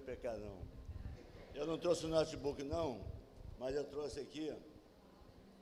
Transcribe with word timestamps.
pecar 0.00 0.36
não. 0.36 0.58
Eu 1.54 1.66
não 1.66 1.78
trouxe 1.78 2.06
o 2.06 2.08
notebook 2.08 2.62
não, 2.62 3.00
mas 3.58 3.74
eu 3.74 3.84
trouxe 3.84 4.20
aqui 4.20 4.52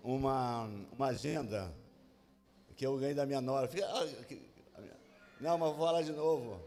uma, 0.02 0.68
uma 0.92 1.06
agenda 1.06 1.72
que 2.76 2.86
eu 2.86 2.96
ganhei 2.98 3.14
da 3.14 3.24
minha 3.24 3.40
nora. 3.40 3.70
Ah, 3.84 4.06
não, 5.40 5.58
mas 5.58 5.74
vou 5.74 5.86
falar 5.86 6.02
de 6.02 6.12
novo. 6.12 6.60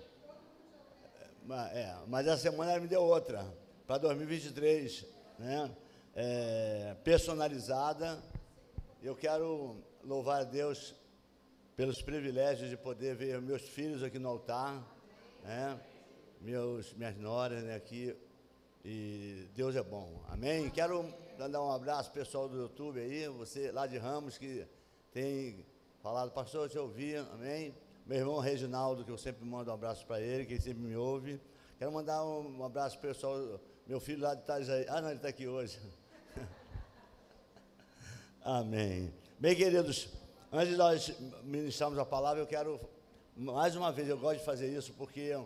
É, 1.73 1.95
mas 2.07 2.27
essa 2.27 2.43
semana 2.43 2.71
ela 2.71 2.79
me 2.79 2.87
deu 2.87 3.01
outra, 3.01 3.45
para 3.87 3.97
2023, 3.97 5.05
né? 5.39 5.71
É, 6.15 6.95
personalizada. 7.03 8.21
Eu 9.01 9.15
quero 9.15 9.77
louvar 10.03 10.41
a 10.41 10.43
Deus 10.43 10.93
pelos 11.75 12.01
privilégios 12.01 12.69
de 12.69 12.77
poder 12.77 13.15
ver 13.15 13.41
meus 13.41 13.61
filhos 13.61 14.03
aqui 14.03 14.19
no 14.19 14.29
altar, 14.29 14.83
né? 15.43 15.79
Meus, 16.41 16.93
minhas 16.93 17.17
noras 17.17 17.63
né, 17.63 17.75
aqui. 17.75 18.15
E 18.83 19.49
Deus 19.53 19.75
é 19.75 19.83
bom. 19.83 20.23
Amém? 20.29 20.69
Quero 20.69 21.05
mandar 21.37 21.61
um 21.61 21.69
abraço 21.69 22.09
pessoal 22.11 22.47
do 22.47 22.57
YouTube 22.57 22.97
aí, 22.97 23.27
você 23.27 23.73
lá 23.73 23.85
de 23.85 23.97
Ramos 23.97 24.37
que 24.37 24.65
tem 25.11 25.65
falado, 26.01 26.31
pastor, 26.31 26.65
eu 26.65 26.69
te 26.69 26.77
ouvi, 26.77 27.13
amém? 27.15 27.75
Meu 28.05 28.19
irmão 28.19 28.39
Reginaldo, 28.39 29.03
que 29.03 29.11
eu 29.11 29.17
sempre 29.17 29.45
mando 29.45 29.69
um 29.69 29.73
abraço 29.73 30.05
para 30.05 30.21
ele, 30.21 30.45
que 30.45 30.53
ele 30.53 30.61
sempre 30.61 30.81
me 30.81 30.95
ouve. 30.95 31.41
Quero 31.77 31.91
mandar 31.91 32.25
um, 32.25 32.59
um 32.59 32.63
abraço 32.63 32.97
pessoal, 32.99 33.59
meu 33.85 33.99
filho 33.99 34.21
lá 34.21 34.33
de 34.33 34.41
Itajaí. 34.41 34.85
Ah, 34.87 35.01
não, 35.01 35.09
ele 35.09 35.17
está 35.17 35.27
aqui 35.27 35.45
hoje. 35.45 35.77
Amém. 38.41 39.13
Bem, 39.37 39.57
queridos, 39.57 40.07
antes 40.53 40.69
de 40.69 40.77
nós 40.77 41.13
ministrarmos 41.43 41.99
a 41.99 42.05
palavra, 42.05 42.41
eu 42.41 42.47
quero, 42.47 42.79
mais 43.35 43.75
uma 43.75 43.91
vez, 43.91 44.07
eu 44.07 44.17
gosto 44.17 44.39
de 44.39 44.45
fazer 44.45 44.69
isso 44.69 44.93
porque 44.93 45.37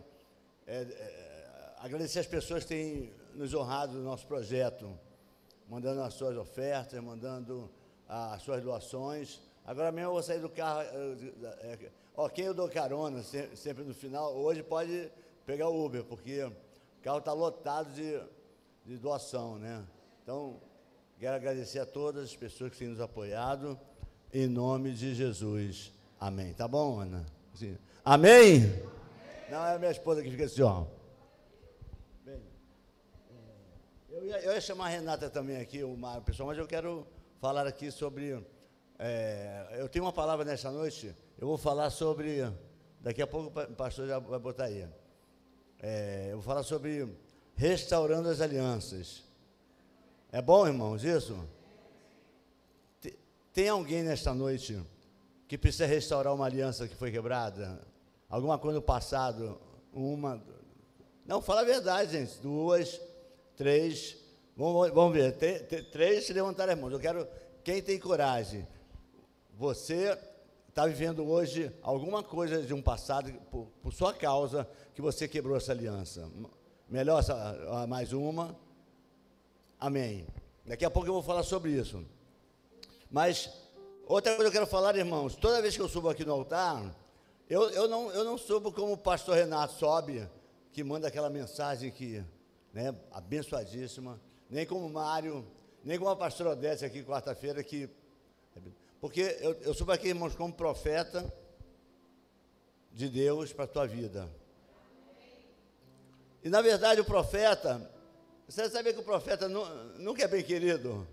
é, 0.66 0.82
é, 0.82 1.74
agradecer 1.78 2.20
as 2.20 2.26
pessoas 2.26 2.62
que 2.62 2.68
têm 2.68 3.12
nos 3.34 3.52
honrado 3.52 3.94
no 3.94 4.02
nosso 4.02 4.26
projeto, 4.26 4.98
mandando 5.68 6.02
as 6.02 6.14
suas 6.14 6.36
ofertas, 6.36 7.02
mandando 7.02 7.70
as 8.08 8.42
suas 8.42 8.62
doações. 8.62 9.40
Agora 9.64 9.90
mesmo 9.92 10.08
eu 10.08 10.12
vou 10.12 10.22
sair 10.22 10.40
do 10.40 10.48
carro. 10.48 10.80
É, 10.80 11.90
ó, 12.16 12.28
quem 12.28 12.46
eu 12.46 12.54
dou 12.54 12.68
carona 12.68 13.22
sempre 13.22 13.84
no 13.84 13.94
final, 13.94 14.34
hoje 14.34 14.62
pode 14.62 15.10
pegar 15.44 15.68
o 15.68 15.84
Uber, 15.84 16.04
porque 16.04 16.42
o 16.42 16.52
carro 17.02 17.18
está 17.18 17.32
lotado 17.32 17.92
de, 17.92 18.20
de 18.84 18.96
doação, 18.96 19.58
né? 19.58 19.84
Então, 20.22 20.60
quero 21.18 21.36
agradecer 21.36 21.78
a 21.78 21.86
todas 21.86 22.24
as 22.24 22.36
pessoas 22.36 22.72
que 22.72 22.78
têm 22.78 22.88
nos 22.88 23.00
apoiado, 23.00 23.78
em 24.32 24.46
nome 24.46 24.92
de 24.92 25.14
Jesus. 25.14 25.92
Amém. 26.18 26.54
Tá 26.54 26.66
bom, 26.66 27.00
Ana? 27.00 27.26
Assim, 27.52 27.76
amém? 28.04 28.93
Não, 29.54 29.64
é 29.64 29.76
a 29.76 29.78
minha 29.78 29.92
esposa 29.92 30.20
que 30.20 30.28
fica 30.28 30.46
assim, 30.46 30.62
ó. 30.62 30.84
Bem, 32.24 32.42
é, 34.10 34.16
eu, 34.16 34.24
ia, 34.24 34.40
eu 34.40 34.52
ia 34.52 34.60
chamar 34.60 34.86
a 34.86 34.88
Renata 34.88 35.30
também 35.30 35.58
aqui, 35.58 35.84
o 35.84 35.96
Mário, 35.96 36.22
pessoal, 36.22 36.48
mas 36.48 36.58
eu 36.58 36.66
quero 36.66 37.06
falar 37.40 37.64
aqui 37.64 37.88
sobre 37.92 38.44
é, 38.98 39.76
eu 39.78 39.88
tenho 39.88 40.04
uma 40.04 40.12
palavra 40.12 40.44
nessa 40.44 40.72
noite, 40.72 41.14
eu 41.38 41.46
vou 41.46 41.56
falar 41.56 41.90
sobre. 41.90 42.52
Daqui 42.98 43.22
a 43.22 43.28
pouco 43.28 43.60
o 43.60 43.74
pastor 43.76 44.08
já 44.08 44.18
vai 44.18 44.40
botar 44.40 44.64
aí. 44.64 44.88
É, 45.80 46.30
eu 46.32 46.38
vou 46.38 46.42
falar 46.42 46.64
sobre 46.64 47.08
restaurando 47.54 48.28
as 48.28 48.40
alianças. 48.40 49.22
É 50.32 50.42
bom, 50.42 50.66
irmãos, 50.66 51.04
isso? 51.04 51.38
Tem 53.52 53.68
alguém 53.68 54.02
nesta 54.02 54.34
noite 54.34 54.82
que 55.46 55.56
precisa 55.56 55.86
restaurar 55.86 56.34
uma 56.34 56.44
aliança 56.44 56.88
que 56.88 56.96
foi 56.96 57.12
quebrada? 57.12 57.93
Alguma 58.34 58.58
coisa 58.58 58.80
no 58.80 58.82
passado? 58.82 59.60
Uma. 59.92 60.42
Não, 61.24 61.40
fala 61.40 61.60
a 61.60 61.64
verdade, 61.64 62.18
gente. 62.18 62.36
Duas, 62.40 63.00
três. 63.54 64.16
Vamos, 64.56 64.90
vamos 64.90 65.12
ver. 65.12 65.36
três 65.92 66.26
se 66.26 66.32
levantaram 66.32 66.72
as 66.72 66.78
mãos. 66.80 66.92
Eu 66.92 66.98
quero. 66.98 67.28
Quem 67.62 67.80
tem 67.80 67.96
coragem? 67.96 68.66
Você 69.56 70.18
está 70.68 70.84
vivendo 70.84 71.24
hoje 71.24 71.72
alguma 71.80 72.24
coisa 72.24 72.60
de 72.60 72.74
um 72.74 72.82
passado, 72.82 73.32
por, 73.52 73.68
por, 73.80 73.92
sua 73.92 74.12
causa, 74.12 74.68
que 74.96 75.00
você 75.00 75.28
quebrou 75.28 75.56
essa 75.56 75.70
aliança. 75.70 76.28
Melhor 76.88 77.20
essa, 77.20 77.86
mais 77.86 78.12
uma. 78.12 78.58
Amém. 79.78 80.26
Daqui 80.66 80.84
a 80.84 80.90
pouco 80.90 81.08
eu 81.08 81.14
vou 81.14 81.22
falar 81.22 81.44
sobre 81.44 81.70
isso. 81.70 82.04
Mas, 83.08 83.48
outra 84.08 84.34
coisa 84.34 84.50
que 84.50 84.56
eu 84.56 84.60
quero 84.60 84.66
falar, 84.68 84.96
irmãos, 84.96 85.36
toda 85.36 85.62
vez 85.62 85.76
que 85.76 85.82
eu 85.82 85.88
subo 85.88 86.08
aqui 86.08 86.24
no 86.24 86.32
altar, 86.32 87.03
eu, 87.48 87.68
eu, 87.70 87.88
não, 87.88 88.10
eu 88.10 88.24
não 88.24 88.38
subo 88.38 88.72
como 88.72 88.92
o 88.92 88.98
pastor 88.98 89.36
Renato 89.36 89.74
sobe, 89.74 90.28
que 90.72 90.82
manda 90.82 91.08
aquela 91.08 91.30
mensagem 91.30 91.90
que, 91.90 92.24
né, 92.72 92.94
abençoadíssima, 93.10 94.20
nem 94.48 94.66
como 94.66 94.88
Mário, 94.88 95.46
nem 95.84 95.98
como 95.98 96.10
a 96.10 96.16
pastora 96.16 96.50
Odete 96.50 96.84
aqui 96.84 97.04
quarta-feira, 97.04 97.62
que 97.62 97.88
porque 99.00 99.36
eu, 99.40 99.52
eu 99.60 99.92
aqui, 99.92 100.08
irmãos, 100.08 100.34
como 100.34 100.50
profeta 100.50 101.30
de 102.90 103.06
Deus 103.10 103.52
para 103.52 103.64
a 103.64 103.68
tua 103.68 103.86
vida. 103.86 104.30
E 106.42 106.48
na 106.48 106.62
verdade 106.62 107.02
o 107.02 107.04
profeta, 107.04 107.90
você 108.48 108.70
sabia 108.70 108.94
que 108.94 109.00
o 109.00 109.04
profeta 109.04 109.46
nunca 109.46 110.24
é 110.24 110.28
bem 110.28 110.42
querido? 110.42 111.06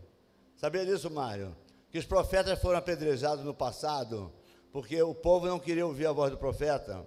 Sabia 0.55 0.85
disso, 0.85 1.09
Mário? 1.09 1.53
Que 1.91 1.97
os 1.97 2.05
profetas 2.05 2.59
foram 2.61 2.77
apedrejados 2.79 3.43
no 3.43 3.53
passado, 3.53 4.31
porque 4.71 5.01
o 5.01 5.13
povo 5.13 5.47
não 5.47 5.59
queria 5.59 5.85
ouvir 5.85 6.05
a 6.05 6.11
voz 6.11 6.31
do 6.31 6.37
profeta. 6.37 7.05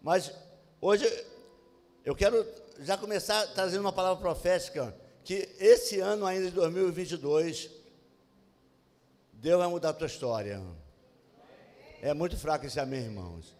Mas 0.00 0.32
hoje 0.80 1.06
eu 2.04 2.14
quero 2.14 2.46
já 2.80 2.96
começar 2.96 3.46
trazendo 3.48 3.82
uma 3.82 3.92
palavra 3.92 4.20
profética, 4.20 4.96
que 5.22 5.48
esse 5.58 6.00
ano 6.00 6.26
ainda 6.26 6.46
de 6.46 6.52
2022 6.52 7.70
Deus 9.40 9.58
vai 9.58 9.68
mudar 9.68 9.90
a 9.90 9.94
tua 9.94 10.06
história. 10.06 10.62
É 12.02 12.12
muito 12.12 12.36
fraco 12.36 12.66
esse 12.66 12.78
amém, 12.78 13.04
irmãos. 13.04 13.56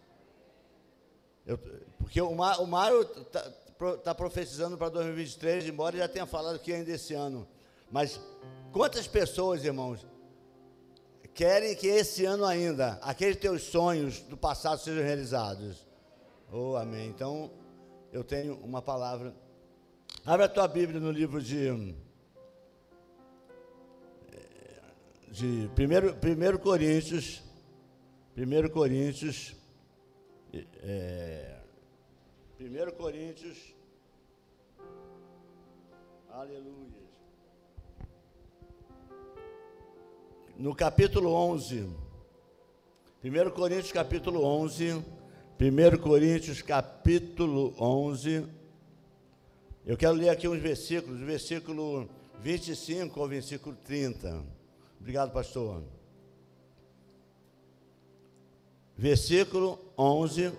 Eu, 1.47 1.59
porque 1.99 2.21
o, 2.21 2.35
Mar, 2.35 2.61
o 2.61 2.67
Mário 2.67 3.01
está 3.01 3.51
tá 4.05 4.15
profetizando 4.15 4.77
para 4.77 4.91
2023, 4.91 5.67
embora 5.67 5.97
já 5.97 6.07
tenha 6.07 6.27
falado 6.27 6.59
que 6.59 6.73
ainda 6.73 6.91
esse 6.91 7.15
ano. 7.15 7.49
Mas 7.91 8.21
quantas 8.73 9.07
pessoas, 9.07 9.65
irmãos, 9.65 10.07
querem 11.35 11.75
que 11.75 11.87
esse 11.87 12.25
ano 12.25 12.45
ainda, 12.45 12.99
aqueles 13.03 13.37
teus 13.37 13.63
sonhos 13.63 14.21
do 14.21 14.37
passado 14.37 14.81
sejam 14.81 15.03
realizados? 15.03 15.87
Oh, 16.53 16.77
amém. 16.77 17.09
Então, 17.09 17.51
eu 18.13 18.25
tenho 18.25 18.57
uma 18.57 18.83
palavra. 18.83 19.35
Abre 20.25 20.47
a 20.47 20.49
tua 20.49 20.67
Bíblia 20.67 21.01
no 21.01 21.11
livro 21.11 21.41
de 21.41 21.95
de 25.31 25.71
1 25.71 26.59
Coríntios, 26.59 27.43
1 28.37 28.69
Coríntios, 28.71 29.55
é, 30.83 31.61
1 32.59 32.97
Coríntios, 32.97 33.75
aleluia. 36.29 37.09
No 40.60 40.75
capítulo 40.75 41.32
11, 41.32 41.88
1 43.25 43.50
Coríntios 43.53 43.93
capítulo 43.93 44.44
11, 44.44 45.03
1 45.59 45.98
Coríntios 46.03 46.60
capítulo 46.60 47.75
11, 47.81 48.47
eu 49.87 49.97
quero 49.97 50.12
ler 50.12 50.28
aqui 50.28 50.47
uns 50.47 50.60
versículos, 50.60 51.19
versículo 51.20 52.10
25 52.43 53.19
ao 53.19 53.26
versículo 53.26 53.75
30. 53.75 54.44
Obrigado, 55.00 55.32
pastor. 55.32 55.82
Versículo 58.99 59.78
11, 59.97 60.53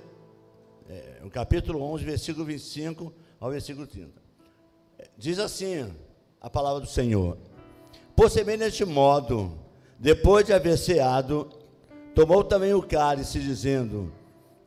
é, 0.90 1.22
o 1.24 1.30
capítulo 1.30 1.80
11, 1.80 2.04
versículo 2.04 2.44
25 2.44 3.14
ao 3.40 3.52
versículo 3.52 3.86
30. 3.86 4.20
É, 4.98 5.08
diz 5.16 5.38
assim 5.38 5.96
a 6.42 6.50
palavra 6.50 6.82
do 6.82 6.88
Senhor: 6.88 7.38
Por 8.16 8.32
semelhante 8.32 8.84
modo, 8.84 9.61
depois 10.02 10.44
de 10.44 10.52
haver 10.52 10.80
ceado, 10.80 11.48
tomou 12.16 12.44
também 12.44 12.74
o 12.74 12.82
cálice, 12.82 13.40
dizendo: 13.40 14.12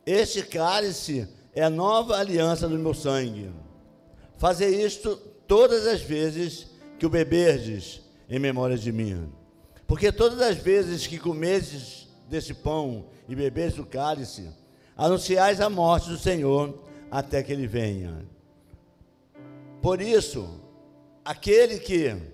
Este 0.07 0.45
cálice 0.45 1.29
é 1.53 1.65
a 1.65 1.69
nova 1.69 2.17
aliança 2.17 2.69
do 2.69 2.79
meu 2.79 2.95
sangue. 2.95 3.51
Fazer 4.39 4.69
isto 4.69 5.17
todas 5.49 5.89
as 5.89 6.01
vezes 6.01 6.69
que 7.01 7.05
o 7.05 7.11
beberdes 7.11 8.01
em 8.31 8.39
memória 8.39 8.79
de 8.79 8.93
mim. 8.93 9.29
Porque 9.89 10.13
todas 10.13 10.41
as 10.41 10.57
vezes 10.57 11.05
que 11.05 11.19
comedes 11.19 12.07
desse 12.29 12.55
pão 12.55 13.07
e 13.29 13.35
beberes 13.35 13.75
do 13.75 13.85
cálice, 13.85 14.49
anunciais 14.97 15.61
a 15.61 15.69
morte 15.69 16.11
do 16.11 16.17
Senhor 16.17 16.79
até 17.11 17.43
que 17.43 17.53
ele 17.53 17.67
venha. 17.67 18.25
Por 19.83 20.01
isso, 20.01 20.61
aquele 21.25 21.81
que 21.81 22.34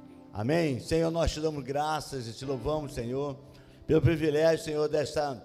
Amém. 0.33 0.79
Senhor, 0.79 1.11
nós 1.11 1.31
te 1.31 1.41
damos 1.41 1.63
graças 1.63 2.27
e 2.27 2.31
te 2.31 2.45
louvamos, 2.45 2.93
Senhor, 2.93 3.37
pelo 3.85 4.01
privilégio, 4.01 4.63
Senhor, 4.63 4.87
desta, 4.87 5.43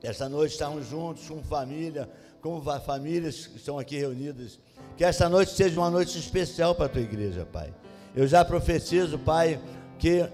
desta 0.00 0.28
noite 0.28 0.52
estarmos 0.52 0.86
juntos 0.86 1.26
com 1.26 1.42
família, 1.42 2.08
com 2.42 2.60
famílias 2.80 3.46
que 3.46 3.56
estão 3.56 3.78
aqui 3.78 3.96
reunidas. 3.96 4.58
Que 4.96 5.04
esta 5.04 5.26
noite 5.28 5.52
seja 5.52 5.80
uma 5.80 5.88
noite 5.90 6.18
especial 6.18 6.74
para 6.74 6.86
a 6.86 6.88
tua 6.88 7.00
igreja, 7.00 7.46
Pai. 7.50 7.72
Eu 8.14 8.26
já 8.26 8.44
profetizo, 8.44 9.18
Pai, 9.18 9.58
que 9.98 10.28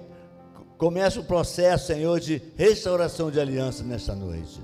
começa 0.77 1.21
o 1.21 1.25
processo, 1.25 1.87
Senhor, 1.87 2.19
de 2.19 2.43
restauração 2.57 3.31
de 3.31 3.39
aliança 3.39 3.85
nesta 3.85 4.17
noite. 4.17 4.61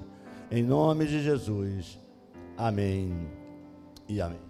Em 0.50 0.64
nome 0.64 1.06
de 1.06 1.22
Jesus. 1.22 2.00
Amém 2.56 3.30
e 4.08 4.20
amém. 4.20 4.40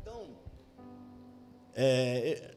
Então, 0.00 0.22
é, 1.74 2.54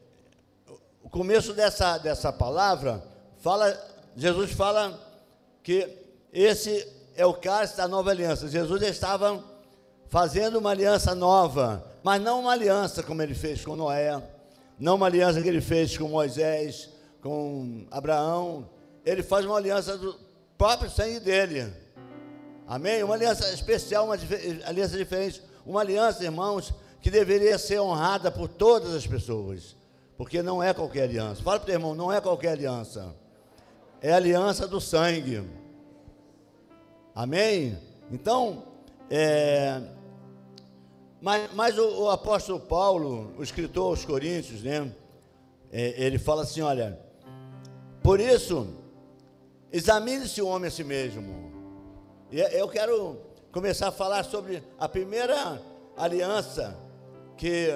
o 1.06 1.08
começo 1.08 1.54
dessa, 1.54 1.98
dessa 1.98 2.32
palavra 2.32 3.00
fala, 3.38 3.72
Jesus 4.16 4.50
fala 4.50 5.00
que 5.62 5.88
esse 6.32 6.84
é 7.14 7.24
o 7.24 7.32
cálice 7.32 7.76
da 7.76 7.86
nova 7.86 8.10
aliança. 8.10 8.48
Jesus 8.48 8.82
estava 8.82 9.40
fazendo 10.08 10.58
uma 10.58 10.70
aliança 10.70 11.14
nova, 11.14 11.92
mas 12.02 12.20
não 12.20 12.40
uma 12.40 12.50
aliança 12.50 13.04
como 13.04 13.22
ele 13.22 13.34
fez 13.34 13.64
com 13.64 13.76
Noé, 13.76 14.20
não 14.80 14.96
uma 14.96 15.06
aliança 15.06 15.40
que 15.40 15.48
ele 15.48 15.60
fez 15.60 15.96
com 15.96 16.08
Moisés, 16.08 16.90
com 17.22 17.86
Abraão. 17.88 18.68
Ele 19.04 19.22
faz 19.22 19.46
uma 19.46 19.56
aliança 19.56 19.96
do 19.96 20.18
próprio 20.58 20.90
sangue 20.90 21.20
dele. 21.20 21.72
Amém? 22.66 23.04
Uma 23.04 23.14
aliança 23.14 23.48
especial, 23.52 24.06
uma 24.06 24.16
aliança 24.66 24.96
diferente. 24.96 25.40
Uma 25.64 25.82
aliança, 25.82 26.24
irmãos, 26.24 26.74
que 27.00 27.12
deveria 27.12 27.58
ser 27.58 27.78
honrada 27.78 28.28
por 28.28 28.48
todas 28.48 28.92
as 28.92 29.06
pessoas. 29.06 29.75
Porque 30.16 30.42
não 30.42 30.62
é 30.62 30.72
qualquer 30.72 31.04
aliança. 31.04 31.42
Fala 31.42 31.58
para 31.58 31.64
o 31.64 31.66
teu 31.66 31.74
irmão, 31.74 31.94
não 31.94 32.12
é 32.12 32.20
qualquer 32.20 32.52
aliança. 32.52 33.14
É 34.00 34.12
aliança 34.12 34.66
do 34.66 34.80
sangue. 34.80 35.42
Amém? 37.14 37.78
Então, 38.10 38.64
é, 39.10 39.80
mas, 41.20 41.52
mas 41.54 41.78
o, 41.78 42.02
o, 42.02 42.10
apóstolo 42.10 42.60
Paulo, 42.60 43.34
o 43.38 43.42
escritor 43.42 43.86
aos 43.86 44.04
Coríntios, 44.04 44.62
né? 44.62 44.92
É, 45.72 45.94
ele 46.04 46.18
fala 46.18 46.42
assim: 46.42 46.60
olha, 46.60 46.98
por 48.02 48.20
isso, 48.20 48.68
examine-se 49.72 50.40
o 50.40 50.46
homem 50.46 50.68
a 50.68 50.70
si 50.70 50.84
mesmo. 50.84 51.52
E 52.30 52.40
eu 52.40 52.68
quero 52.68 53.18
começar 53.50 53.88
a 53.88 53.92
falar 53.92 54.24
sobre 54.24 54.62
a 54.78 54.88
primeira 54.88 55.60
aliança 55.96 56.76
que 57.36 57.70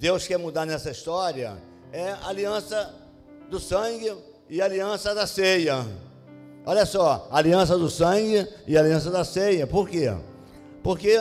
Deus 0.00 0.26
quer 0.26 0.38
mudar 0.38 0.64
nessa 0.64 0.90
história, 0.90 1.62
é 1.92 2.12
aliança 2.22 2.90
do 3.50 3.60
sangue 3.60 4.10
e 4.48 4.62
aliança 4.62 5.14
da 5.14 5.26
ceia. 5.26 5.86
Olha 6.64 6.86
só, 6.86 7.28
aliança 7.30 7.76
do 7.76 7.90
sangue 7.90 8.48
e 8.66 8.78
aliança 8.78 9.10
da 9.10 9.24
ceia. 9.26 9.66
Por 9.66 9.86
quê? 9.86 10.10
Porque 10.82 11.18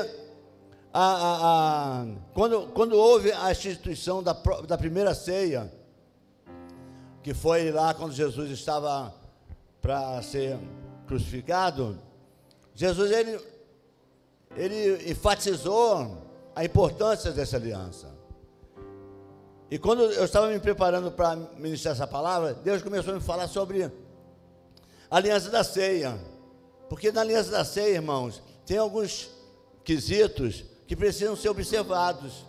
a, 0.93 1.03
a, 1.03 1.33
a, 1.43 2.05
quando, 2.33 2.67
quando 2.67 2.93
houve 2.93 3.33
a 3.33 3.51
instituição 3.51 4.23
da, 4.23 4.31
da 4.65 4.77
primeira 4.77 5.13
ceia, 5.13 5.69
que 7.21 7.33
foi 7.33 7.73
lá 7.73 7.93
quando 7.93 8.13
Jesus 8.13 8.49
estava 8.49 9.13
para 9.81 10.21
ser 10.21 10.57
crucificado, 11.05 11.99
Jesus 12.73 13.11
ele, 13.11 13.41
ele 14.55 15.11
enfatizou 15.11 16.29
a 16.55 16.63
importância 16.63 17.33
dessa 17.33 17.57
aliança. 17.57 18.18
E 19.71 19.77
quando 19.77 20.01
eu 20.03 20.25
estava 20.25 20.47
me 20.47 20.59
preparando 20.59 21.11
para 21.11 21.35
ministrar 21.35 21.93
essa 21.93 22.07
palavra, 22.07 22.55
Deus 22.55 22.81
começou 22.81 23.13
a 23.13 23.17
me 23.17 23.21
falar 23.21 23.47
sobre 23.47 23.83
a 23.83 23.91
aliança 25.11 25.51
da 25.51 25.63
ceia. 25.63 26.19
Porque 26.89 27.11
na 27.11 27.21
aliança 27.21 27.51
da 27.51 27.63
ceia, 27.63 27.95
irmãos, 27.95 28.41
tem 28.65 28.77
alguns 28.77 29.29
quesitos 29.83 30.65
que 30.87 30.95
precisam 30.95 31.35
ser 31.35 31.49
observados. 31.49 32.45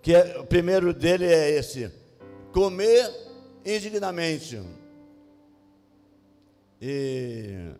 Que 0.00 0.14
é, 0.14 0.38
o 0.38 0.46
primeiro 0.46 0.94
dele 0.94 1.26
é 1.26 1.50
esse: 1.50 1.92
comer 2.50 3.12
indignamente. 3.66 4.62
E 6.80 7.70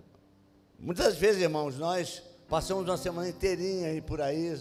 muitas 0.79 1.17
vezes, 1.17 1.41
irmãos, 1.41 1.79
nós 1.79 2.23
passamos 2.47 2.85
uma 2.87 2.99
semana 2.99 3.29
inteirinha 3.29 3.89
aí 3.89 4.03
por 4.03 4.21
aí, 4.21 4.55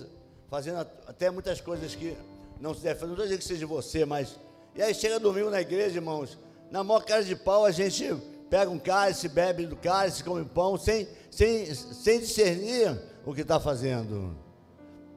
fazendo 0.50 0.80
até 1.06 1.30
muitas 1.30 1.60
coisas 1.60 1.94
que 1.94 2.16
não 2.60 2.74
se 2.74 2.82
deve 2.82 3.00
fazer. 3.00 3.08
Não 3.08 3.14
estou 3.14 3.26
dizendo 3.26 3.40
que 3.40 3.46
seja 3.46 3.68
você, 3.68 4.06
mas. 4.06 4.36
E 4.76 4.82
aí 4.82 4.94
chega 4.94 5.20
domingo 5.20 5.50
na 5.50 5.62
igreja, 5.62 5.96
irmãos, 5.98 6.38
na 6.70 6.84
maior 6.84 7.04
cara 7.04 7.24
de 7.24 7.36
pau 7.36 7.66
a 7.66 7.72
gente 7.72 8.14
pega 8.50 8.70
um 8.70 8.80
cálice, 8.80 9.28
bebe 9.28 9.66
do 9.66 9.76
cálice, 9.76 10.24
come 10.24 10.46
pão, 10.46 10.78
sem, 10.78 11.08
sem, 11.32 11.74
sem 11.74 12.20
discernir 12.20 12.98
o 13.26 13.34
que 13.34 13.42
está 13.42 13.60
fazendo. 13.60 14.38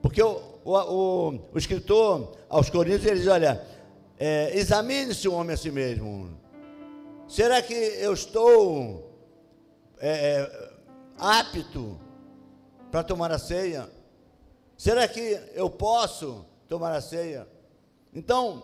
Porque 0.01 0.23
o, 0.23 0.41
o, 0.65 0.73
o, 0.73 1.29
o, 1.53 1.59
escritor 1.59 2.37
aos 2.49 2.71
Coríntios, 2.71 3.07
ele 3.07 3.21
diz, 3.21 3.29
olha, 3.29 3.65
é, 4.19 4.57
examine-se 4.57 5.29
o 5.29 5.35
homem 5.35 5.55
a 5.55 5.57
si 5.57 5.71
mesmo. 5.71 6.39
Será 7.27 7.61
que 7.61 7.75
eu 7.75 8.13
estou 8.13 9.13
é, 10.01 10.09
é, 10.09 10.71
apto 11.19 12.01
para 12.91 13.03
tomar 13.03 13.31
a 13.33 13.39
ceia? 13.39 13.89
Será 14.77 15.07
que 15.07 15.41
eu 15.55 15.69
posso 15.69 16.47
tomar 16.69 16.93
a 16.93 17.01
ceia? 17.01 17.47
Então, 18.13 18.63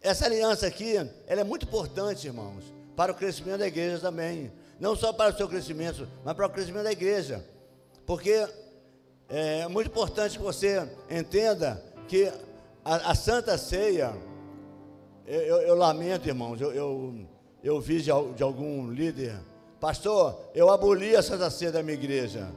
essa 0.00 0.26
aliança 0.26 0.66
aqui, 0.66 0.94
ela 1.26 1.40
é 1.40 1.44
muito 1.44 1.66
importante, 1.66 2.26
irmãos, 2.26 2.64
para 2.94 3.12
o 3.12 3.14
crescimento 3.14 3.58
da 3.58 3.66
igreja 3.66 3.98
também. 3.98 4.52
Não 4.78 4.94
só 4.94 5.12
para 5.12 5.34
o 5.34 5.36
seu 5.36 5.48
crescimento, 5.48 6.08
mas 6.24 6.34
para 6.34 6.46
o 6.46 6.50
crescimento 6.50 6.84
da 6.84 6.92
igreja. 6.92 7.44
Porque 8.06 8.46
é 9.28 9.66
muito 9.68 9.88
importante 9.88 10.38
que 10.38 10.42
você 10.42 10.88
entenda 11.10 11.82
que 12.06 12.32
a, 12.84 13.10
a 13.10 13.14
Santa 13.14 13.58
Ceia, 13.58 14.16
eu, 15.26 15.40
eu, 15.40 15.56
eu 15.58 15.74
lamento, 15.74 16.28
irmãos, 16.28 16.60
eu, 16.60 16.72
eu, 16.72 17.26
eu 17.62 17.80
vi 17.80 18.00
de, 18.00 18.10
de, 18.34 18.42
algum 18.42 18.90
líder, 18.90 19.38
pastor, 19.78 20.40
eu 20.54 20.70
aboli 20.70 21.14
a 21.14 21.22
Santa 21.22 21.50
Ceia 21.50 21.72
da 21.72 21.82
minha 21.82 21.98
igreja. 21.98 22.50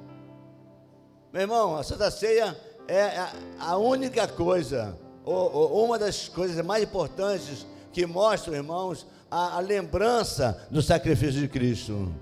Meu 1.34 1.42
irmão, 1.42 1.76
a 1.76 1.84
Santa 1.84 2.10
Ceia 2.12 2.56
é 2.88 3.18
a, 3.18 3.32
a 3.60 3.78
única 3.78 4.28
coisa, 4.28 4.98
ou, 5.24 5.54
ou, 5.54 5.86
uma 5.86 5.98
das 5.98 6.28
coisas 6.28 6.64
mais 6.66 6.84
importantes 6.84 7.66
que 7.92 8.06
mostram, 8.06 8.56
irmãos, 8.56 9.06
a, 9.30 9.58
a 9.58 9.60
lembrança 9.60 10.68
do 10.70 10.82
sacrifício 10.82 11.40
de 11.40 11.48
Cristo. 11.48 12.14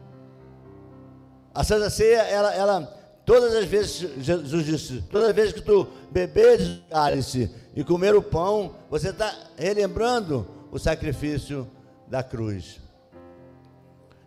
A 1.53 1.63
Santa 1.63 1.89
Ceia, 1.89 2.21
ela, 2.23 2.53
ela 2.53 2.99
Todas 3.29 3.53
as 3.53 3.65
vezes, 3.65 4.09
Jesus 4.17 4.65
disse, 4.65 5.03
todas 5.03 5.29
as 5.29 5.35
vezes 5.35 5.53
que 5.53 5.61
tu 5.61 5.87
beberes 6.09 6.67
o 6.67 6.81
cálice 6.89 7.55
e 7.75 7.83
comer 7.83 8.15
o 8.15 8.23
pão, 8.23 8.73
você 8.89 9.09
está 9.09 9.31
relembrando 9.55 10.47
o 10.71 10.79
sacrifício 10.79 11.69
da 12.07 12.23
cruz. 12.23 12.81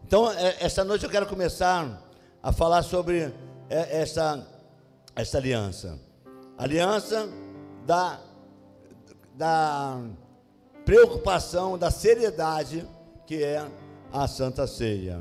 Então, 0.07 0.31
é, 0.31 0.57
esta 0.61 0.85
noite 0.85 1.05
eu 1.05 1.11
quero 1.11 1.27
começar 1.27 2.01
a 2.41 2.53
falar 2.53 2.85
sobre 2.85 3.35
é, 3.69 4.03
essa, 4.03 4.47
essa 5.17 5.37
aliança. 5.37 5.99
Aliança 6.63 7.29
da, 7.85 8.21
da 9.35 10.01
preocupação, 10.85 11.77
da 11.77 11.91
seriedade 11.91 12.89
que 13.27 13.43
é 13.43 13.69
a 14.13 14.29
Santa 14.29 14.65
Ceia. 14.69 15.21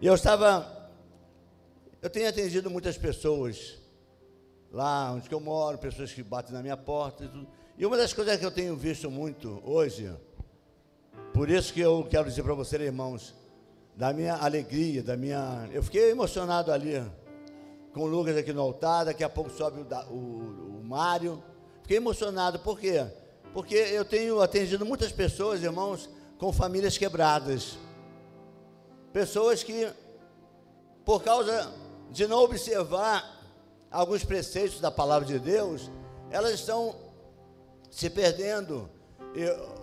E 0.00 0.06
eu 0.08 0.16
estava 0.16 0.90
eu 2.02 2.10
tenho 2.10 2.28
atendido 2.28 2.68
muitas 2.68 2.98
pessoas 2.98 3.78
lá 4.72 5.12
onde 5.12 5.30
eu 5.30 5.38
moro, 5.38 5.78
pessoas 5.78 6.12
que 6.12 6.24
batem 6.24 6.52
na 6.52 6.60
minha 6.60 6.76
porta 6.76 7.24
e 7.24 7.28
tudo. 7.28 7.46
E 7.78 7.86
uma 7.86 7.96
das 7.96 8.12
coisas 8.12 8.36
que 8.36 8.44
eu 8.44 8.50
tenho 8.50 8.74
visto 8.74 9.08
muito 9.08 9.62
hoje, 9.64 10.12
por 11.32 11.48
isso 11.48 11.72
que 11.72 11.82
eu 11.82 12.04
quero 12.10 12.28
dizer 12.28 12.42
para 12.42 12.54
vocês, 12.54 12.82
irmãos, 12.82 13.32
da 13.94 14.12
minha 14.12 14.34
alegria, 14.34 15.04
da 15.04 15.16
minha. 15.16 15.68
Eu 15.72 15.84
fiquei 15.84 16.10
emocionado 16.10 16.72
ali 16.72 17.00
com 17.92 18.00
o 18.00 18.06
Lucas 18.06 18.36
aqui 18.36 18.52
no 18.52 18.60
altar, 18.60 19.06
daqui 19.06 19.24
a 19.24 19.28
pouco 19.28 19.50
sobe 19.50 19.80
o, 19.80 20.12
o, 20.12 20.78
o 20.80 20.84
Mário. 20.84 21.42
Fiquei 21.82 21.96
emocionado, 21.96 22.58
por 22.58 22.78
quê? 22.78 23.06
Porque 23.52 23.74
eu 23.74 24.04
tenho 24.04 24.40
atendido 24.40 24.84
muitas 24.84 25.10
pessoas, 25.10 25.62
irmãos, 25.62 26.08
com 26.38 26.52
famílias 26.52 26.96
quebradas. 26.98 27.78
Pessoas 29.12 29.62
que, 29.62 29.90
por 31.04 31.22
causa 31.22 31.72
de 32.10 32.26
não 32.26 32.38
observar 32.38 33.38
alguns 33.90 34.24
preceitos 34.24 34.80
da 34.80 34.90
palavra 34.90 35.26
de 35.26 35.38
Deus, 35.38 35.90
elas 36.30 36.52
estão 36.52 36.94
se 37.90 38.10
perdendo. 38.10 38.88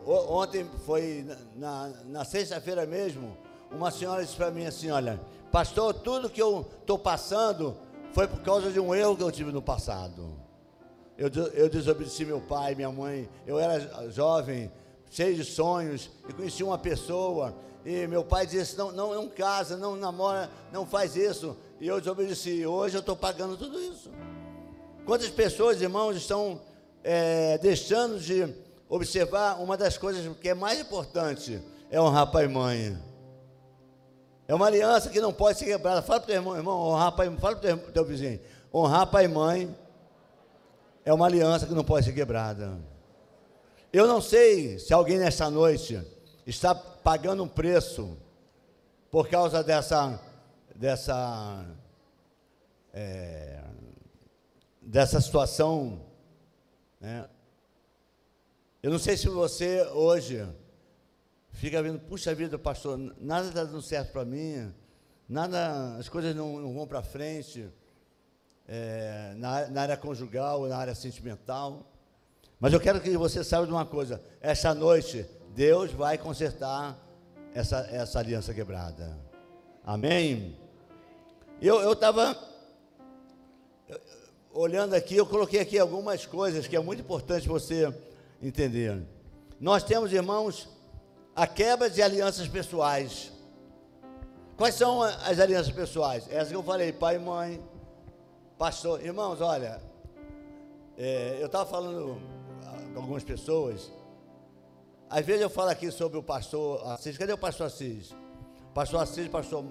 ontem 0.05 0.65
foi 0.85 1.25
na, 1.55 1.89
na 2.05 2.25
sexta-feira 2.25 2.85
mesmo, 2.85 3.35
uma 3.71 3.91
senhora 3.91 4.23
disse 4.23 4.35
para 4.35 4.51
mim 4.51 4.65
assim: 4.65 4.91
Olha, 4.91 5.19
pastor, 5.51 5.93
tudo 5.93 6.29
que 6.29 6.41
eu 6.41 6.65
estou 6.79 6.97
passando 6.97 7.75
foi 8.15 8.29
por 8.29 8.39
causa 8.39 8.71
de 8.71 8.79
um 8.79 8.95
erro 8.95 9.17
que 9.17 9.23
eu 9.23 9.29
tive 9.29 9.51
no 9.51 9.61
passado. 9.61 10.39
Eu, 11.17 11.29
eu 11.53 11.67
desobedeci 11.67 12.23
meu 12.23 12.39
pai, 12.39 12.73
minha 12.73 12.89
mãe, 12.89 13.29
eu 13.45 13.59
era 13.59 14.09
jovem, 14.09 14.71
cheio 15.11 15.35
de 15.35 15.43
sonhos, 15.43 16.09
e 16.29 16.31
conheci 16.31 16.63
uma 16.63 16.77
pessoa, 16.77 17.53
e 17.85 18.07
meu 18.07 18.23
pai 18.23 18.45
assim, 18.45 18.77
não, 18.77 18.93
não, 18.93 19.13
não 19.13 19.27
casa, 19.27 19.75
não 19.75 19.97
namora, 19.97 20.49
não 20.71 20.85
faz 20.85 21.17
isso, 21.17 21.57
e 21.77 21.87
eu 21.87 21.99
desobedeci, 21.99 22.65
hoje 22.65 22.95
eu 22.95 23.01
estou 23.01 23.17
pagando 23.17 23.57
tudo 23.57 23.77
isso. 23.81 24.09
Quantas 25.05 25.29
pessoas, 25.29 25.81
irmãos, 25.81 26.15
estão 26.15 26.61
é, 27.03 27.57
deixando 27.57 28.17
de 28.17 28.47
observar 28.87 29.61
uma 29.61 29.75
das 29.75 29.97
coisas 29.97 30.25
que 30.37 30.47
é 30.47 30.53
mais 30.53 30.79
importante, 30.79 31.61
é 31.91 31.99
honrar 31.99 32.31
pai 32.31 32.45
e 32.45 32.47
mãe. 32.47 32.97
É 34.47 34.53
uma 34.53 34.67
aliança 34.67 35.09
que 35.09 35.19
não 35.19 35.33
pode 35.33 35.57
ser 35.57 35.65
quebrada. 35.65 36.01
Fala 36.01 36.19
para 36.19 36.25
o 36.25 36.27
teu 36.27 36.35
irmão, 36.35 36.55
irmão, 36.55 36.79
honrar 36.79 37.11
pai, 37.13 37.29
fala 37.37 37.55
para 37.55 37.73
o 37.75 37.91
teu, 37.91 38.05
vizinho. 38.05 38.39
Honrar 38.73 39.07
pai 39.07 39.25
e 39.25 39.27
mãe 39.27 39.75
é 41.03 41.13
uma 41.13 41.25
aliança 41.25 41.65
que 41.65 41.73
não 41.73 41.83
pode 41.83 42.05
ser 42.05 42.13
quebrada. 42.13 42.77
Eu 43.91 44.07
não 44.07 44.21
sei 44.21 44.77
se 44.77 44.93
alguém 44.93 45.17
nesta 45.17 45.49
noite 45.49 45.99
está 46.45 46.75
pagando 46.75 47.43
um 47.43 47.47
preço 47.47 48.17
por 49.09 49.27
causa 49.29 49.63
dessa 49.63 50.19
dessa 50.75 51.65
é, 52.93 53.63
dessa 54.81 55.19
situação. 55.21 56.01
Né? 56.99 57.27
Eu 58.83 58.91
não 58.91 58.99
sei 58.99 59.17
se 59.17 59.27
você 59.27 59.81
hoje 59.93 60.47
fica 61.55 61.81
vendo, 61.81 61.99
puxa 61.99 62.35
vida, 62.35 62.59
pastor, 62.59 62.97
nada 63.19 63.47
está 63.47 63.63
dando 63.63 63.81
certo 63.81 64.11
para 64.11 64.25
mim, 64.25 64.73
nada, 65.27 65.95
as 65.97 66.07
coisas 66.07 66.35
não, 66.35 66.59
não 66.59 66.73
vão 66.73 66.85
para 66.85 67.01
frente, 67.01 67.67
é, 68.67 69.33
na, 69.37 69.67
na, 69.67 69.81
área 69.81 69.97
conjugal, 69.97 70.67
na 70.67 70.77
área 70.77 70.93
sentimental. 70.93 71.91
Mas 72.59 72.73
eu 72.73 72.79
quero 72.79 72.99
que 72.99 73.17
você 73.17 73.43
saiba 73.43 73.65
de 73.65 73.71
uma 73.71 73.85
coisa: 73.85 74.21
essa 74.41 74.73
noite, 74.73 75.25
Deus 75.55 75.91
vai 75.91 76.17
consertar 76.17 76.97
essa, 77.53 77.79
essa 77.91 78.19
aliança 78.19 78.53
quebrada. 78.53 79.17
Amém? 79.83 80.57
Eu 81.61 81.93
estava 81.93 82.37
olhando 84.51 84.93
aqui, 84.93 85.15
eu 85.15 85.25
coloquei 85.25 85.59
aqui 85.59 85.79
algumas 85.79 86.25
coisas 86.25 86.67
que 86.67 86.75
é 86.75 86.79
muito 86.79 87.01
importante 87.01 87.47
você 87.47 87.93
entender. 88.41 89.01
Nós 89.59 89.83
temos, 89.83 90.11
irmãos, 90.11 90.67
a 91.35 91.45
quebra 91.45 91.89
de 91.89 92.01
alianças 92.01 92.47
pessoais. 92.47 93.31
Quais 94.55 94.75
são 94.75 95.01
as 95.01 95.39
alianças 95.39 95.71
pessoais? 95.71 96.25
Essas 96.29 96.49
que 96.49 96.55
eu 96.55 96.63
falei, 96.63 96.93
pai 96.93 97.17
e 97.17 97.19
mãe, 97.19 97.61
pastor. 98.57 99.03
Irmãos, 99.03 99.41
olha, 99.41 99.81
é, 100.97 101.37
eu 101.41 101.47
estava 101.47 101.69
falando 101.69 102.21
com 102.93 102.99
algumas 103.01 103.23
pessoas. 103.23 103.91
Às 105.09 105.25
vezes 105.25 105.41
eu 105.41 105.49
falo 105.49 105.69
aqui 105.69 105.91
sobre 105.91 106.17
o 106.17 106.23
pastor 106.23 106.81
Assis. 106.87 107.17
Cadê 107.17 107.33
o 107.33 107.37
pastor 107.37 107.67
Assis? 107.67 108.15
Pastor 108.73 109.01
Assis, 109.01 109.27
pastor, 109.27 109.65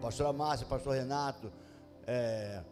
pastora 0.00 0.32
Márcia, 0.32 0.66
pastor 0.66 0.94
Renato, 0.94 1.52
é, 2.06 2.62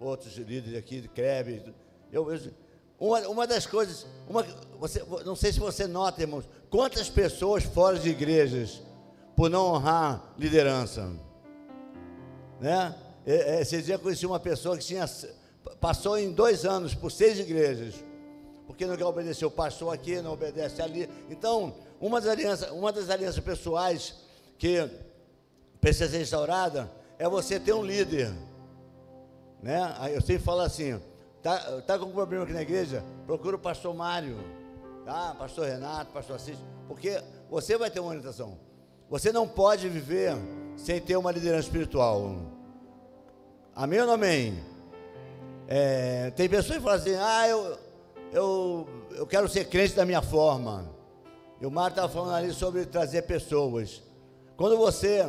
outros 0.00 0.34
líderes 0.36 0.78
aqui 0.78 1.06
Crebe. 1.08 1.74
Eu, 2.10 2.32
eu, 2.32 2.52
uma, 2.98 3.20
uma 3.28 3.46
das 3.46 3.66
coisas, 3.66 4.06
uma, 4.28 4.42
você, 4.78 5.02
não 5.24 5.36
sei 5.36 5.52
se 5.52 5.60
você 5.60 5.86
nota, 5.86 6.22
irmãos, 6.22 6.48
quantas 6.70 7.08
pessoas 7.10 7.62
fora 7.64 7.98
de 7.98 8.08
igrejas 8.08 8.82
por 9.34 9.50
não 9.50 9.74
honrar 9.74 10.34
liderança. 10.38 11.12
Né? 12.58 12.94
Esse 13.26 13.82
dia 13.82 13.96
eu 13.96 13.98
conheci 13.98 14.24
uma 14.24 14.40
pessoa 14.40 14.78
que 14.78 14.84
tinha, 14.84 15.04
passou 15.78 16.18
em 16.18 16.32
dois 16.32 16.64
anos 16.64 16.94
por 16.94 17.10
seis 17.12 17.38
igrejas, 17.38 17.94
porque 18.66 18.86
não 18.86 18.96
quer 18.96 19.04
obedecer 19.04 19.44
o 19.44 19.50
pastor 19.50 19.92
aqui, 19.92 20.20
não 20.22 20.32
obedece 20.32 20.80
ali. 20.80 21.08
Então, 21.28 21.74
uma 22.00 22.20
das 22.20 22.30
alianças, 22.30 22.70
uma 22.70 22.90
das 22.92 23.10
alianças 23.10 23.40
pessoais 23.40 24.14
que 24.58 24.88
precisa 25.80 26.08
ser 26.08 26.18
restaurada 26.18 26.90
é 27.18 27.28
você 27.28 27.60
ter 27.60 27.74
um 27.74 27.84
líder. 27.84 28.32
Né? 29.62 29.80
Eu 30.14 30.20
sempre 30.20 30.42
falo 30.42 30.60
assim, 30.60 31.00
Tá, 31.46 31.80
tá 31.86 31.96
com 31.96 32.10
problema 32.10 32.42
aqui 32.42 32.52
na 32.52 32.62
igreja? 32.62 33.04
Procura 33.24 33.54
o 33.54 33.58
pastor 33.60 33.94
Mário, 33.94 34.36
tá? 35.04 35.32
Pastor 35.38 35.68
Renato, 35.68 36.10
pastor 36.10 36.34
Assis, 36.34 36.58
porque 36.88 37.22
você 37.48 37.78
vai 37.78 37.88
ter 37.88 38.00
uma 38.00 38.08
orientação. 38.08 38.58
Você 39.08 39.30
não 39.30 39.46
pode 39.46 39.88
viver 39.88 40.34
sem 40.76 41.00
ter 41.00 41.16
uma 41.16 41.30
liderança 41.30 41.68
espiritual. 41.68 42.34
Amém 43.76 44.00
ou 44.00 44.06
não 44.08 44.14
amém? 44.14 44.60
É, 45.68 46.32
tem 46.32 46.48
pessoas 46.48 46.78
que 46.78 46.82
falam 46.82 46.98
assim, 46.98 47.14
ah, 47.14 47.48
eu, 47.48 47.78
eu, 48.32 48.88
eu 49.12 49.24
quero 49.24 49.48
ser 49.48 49.66
crente 49.68 49.94
da 49.94 50.04
minha 50.04 50.22
forma. 50.22 50.90
E 51.60 51.64
o 51.64 51.70
Mário 51.70 51.92
estava 51.92 52.12
falando 52.12 52.34
ali 52.34 52.52
sobre 52.52 52.86
trazer 52.86 53.22
pessoas. 53.22 54.02
Quando 54.56 54.76
você 54.76 55.24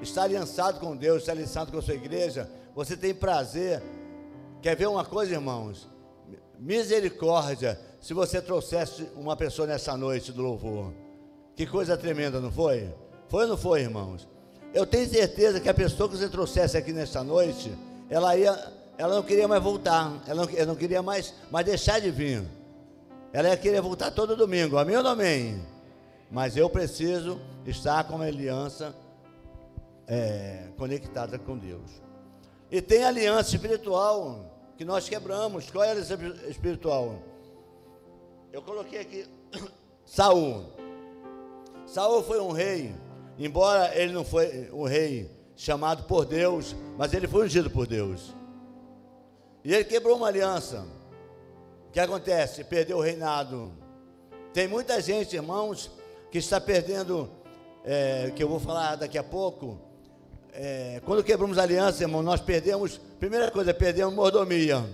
está 0.00 0.22
aliançado 0.22 0.80
com 0.80 0.96
Deus, 0.96 1.18
está 1.18 1.32
aliançado 1.32 1.70
com 1.70 1.76
a 1.76 1.82
sua 1.82 1.96
igreja, 1.96 2.50
você 2.74 2.96
tem 2.96 3.14
prazer 3.14 3.82
Quer 4.62 4.76
ver 4.76 4.88
uma 4.88 5.04
coisa, 5.04 5.32
irmãos? 5.32 5.88
Misericórdia, 6.58 7.80
se 8.00 8.12
você 8.12 8.42
trouxesse 8.42 9.08
uma 9.16 9.34
pessoa 9.34 9.66
nessa 9.66 9.96
noite 9.96 10.32
do 10.32 10.42
louvor. 10.42 10.92
Que 11.56 11.66
coisa 11.66 11.96
tremenda, 11.96 12.40
não 12.40 12.52
foi? 12.52 12.92
Foi 13.28 13.44
ou 13.44 13.48
não 13.48 13.56
foi, 13.56 13.80
irmãos? 13.80 14.28
Eu 14.74 14.86
tenho 14.86 15.08
certeza 15.08 15.60
que 15.60 15.68
a 15.68 15.74
pessoa 15.74 16.08
que 16.08 16.16
você 16.16 16.28
trouxesse 16.28 16.76
aqui 16.76 16.92
nesta 16.92 17.24
noite, 17.24 17.72
ela 18.10 18.36
ia, 18.36 18.72
ela 18.98 19.14
não 19.14 19.22
queria 19.22 19.48
mais 19.48 19.62
voltar, 19.62 20.22
ela 20.26 20.44
não, 20.44 20.54
ela 20.54 20.66
não 20.66 20.76
queria 20.76 21.02
mais, 21.02 21.34
mais 21.50 21.64
deixar 21.64 22.00
de 22.00 22.10
vir. 22.10 22.42
Ela 23.32 23.48
ia 23.48 23.56
querer 23.56 23.80
voltar 23.80 24.10
todo 24.10 24.36
domingo, 24.36 24.76
amém 24.76 24.96
ou 24.96 25.02
não 25.02 25.10
amém? 25.10 25.64
Mas 26.30 26.56
eu 26.56 26.68
preciso 26.68 27.40
estar 27.66 28.04
com 28.04 28.16
uma 28.16 28.26
aliança 28.26 28.94
é, 30.06 30.68
conectada 30.76 31.38
com 31.38 31.56
Deus. 31.56 32.02
E 32.70 32.80
tem 32.80 33.04
aliança 33.04 33.54
espiritual 33.56 34.49
que 34.80 34.84
nós 34.86 35.06
quebramos. 35.06 35.70
Qual 35.70 35.84
é 35.84 35.88
a 35.88 35.90
aliança 35.90 36.18
espiritual? 36.48 37.18
Eu 38.50 38.62
coloquei 38.62 38.98
aqui 38.98 39.26
Saul. 40.06 40.72
Saul 41.84 42.22
foi 42.22 42.40
um 42.40 42.50
rei, 42.50 42.94
embora 43.38 43.94
ele 43.94 44.10
não 44.10 44.24
foi 44.24 44.70
um 44.72 44.84
rei 44.84 45.30
chamado 45.54 46.04
por 46.04 46.24
Deus, 46.24 46.74
mas 46.96 47.12
ele 47.12 47.28
foi 47.28 47.44
ungido 47.44 47.68
por 47.68 47.86
Deus. 47.86 48.34
E 49.62 49.74
ele 49.74 49.84
quebrou 49.84 50.16
uma 50.16 50.28
aliança. 50.28 50.86
O 51.86 51.90
que 51.92 52.00
acontece? 52.00 52.64
Perdeu 52.64 52.96
o 52.96 53.02
reinado. 53.02 53.70
Tem 54.54 54.66
muita 54.66 54.98
gente, 55.02 55.36
irmãos, 55.36 55.90
que 56.30 56.38
está 56.38 56.58
perdendo, 56.58 57.30
é, 57.84 58.32
que 58.34 58.42
eu 58.42 58.48
vou 58.48 58.58
falar 58.58 58.96
daqui 58.96 59.18
a 59.18 59.22
pouco, 59.22 59.78
é, 60.52 61.00
quando 61.04 61.22
quebramos 61.22 61.58
aliança, 61.58 62.02
irmão, 62.02 62.22
nós 62.22 62.40
perdemos, 62.40 63.00
primeira 63.18 63.50
coisa, 63.50 63.72
perdemos 63.72 64.14
mordomia. 64.14 64.84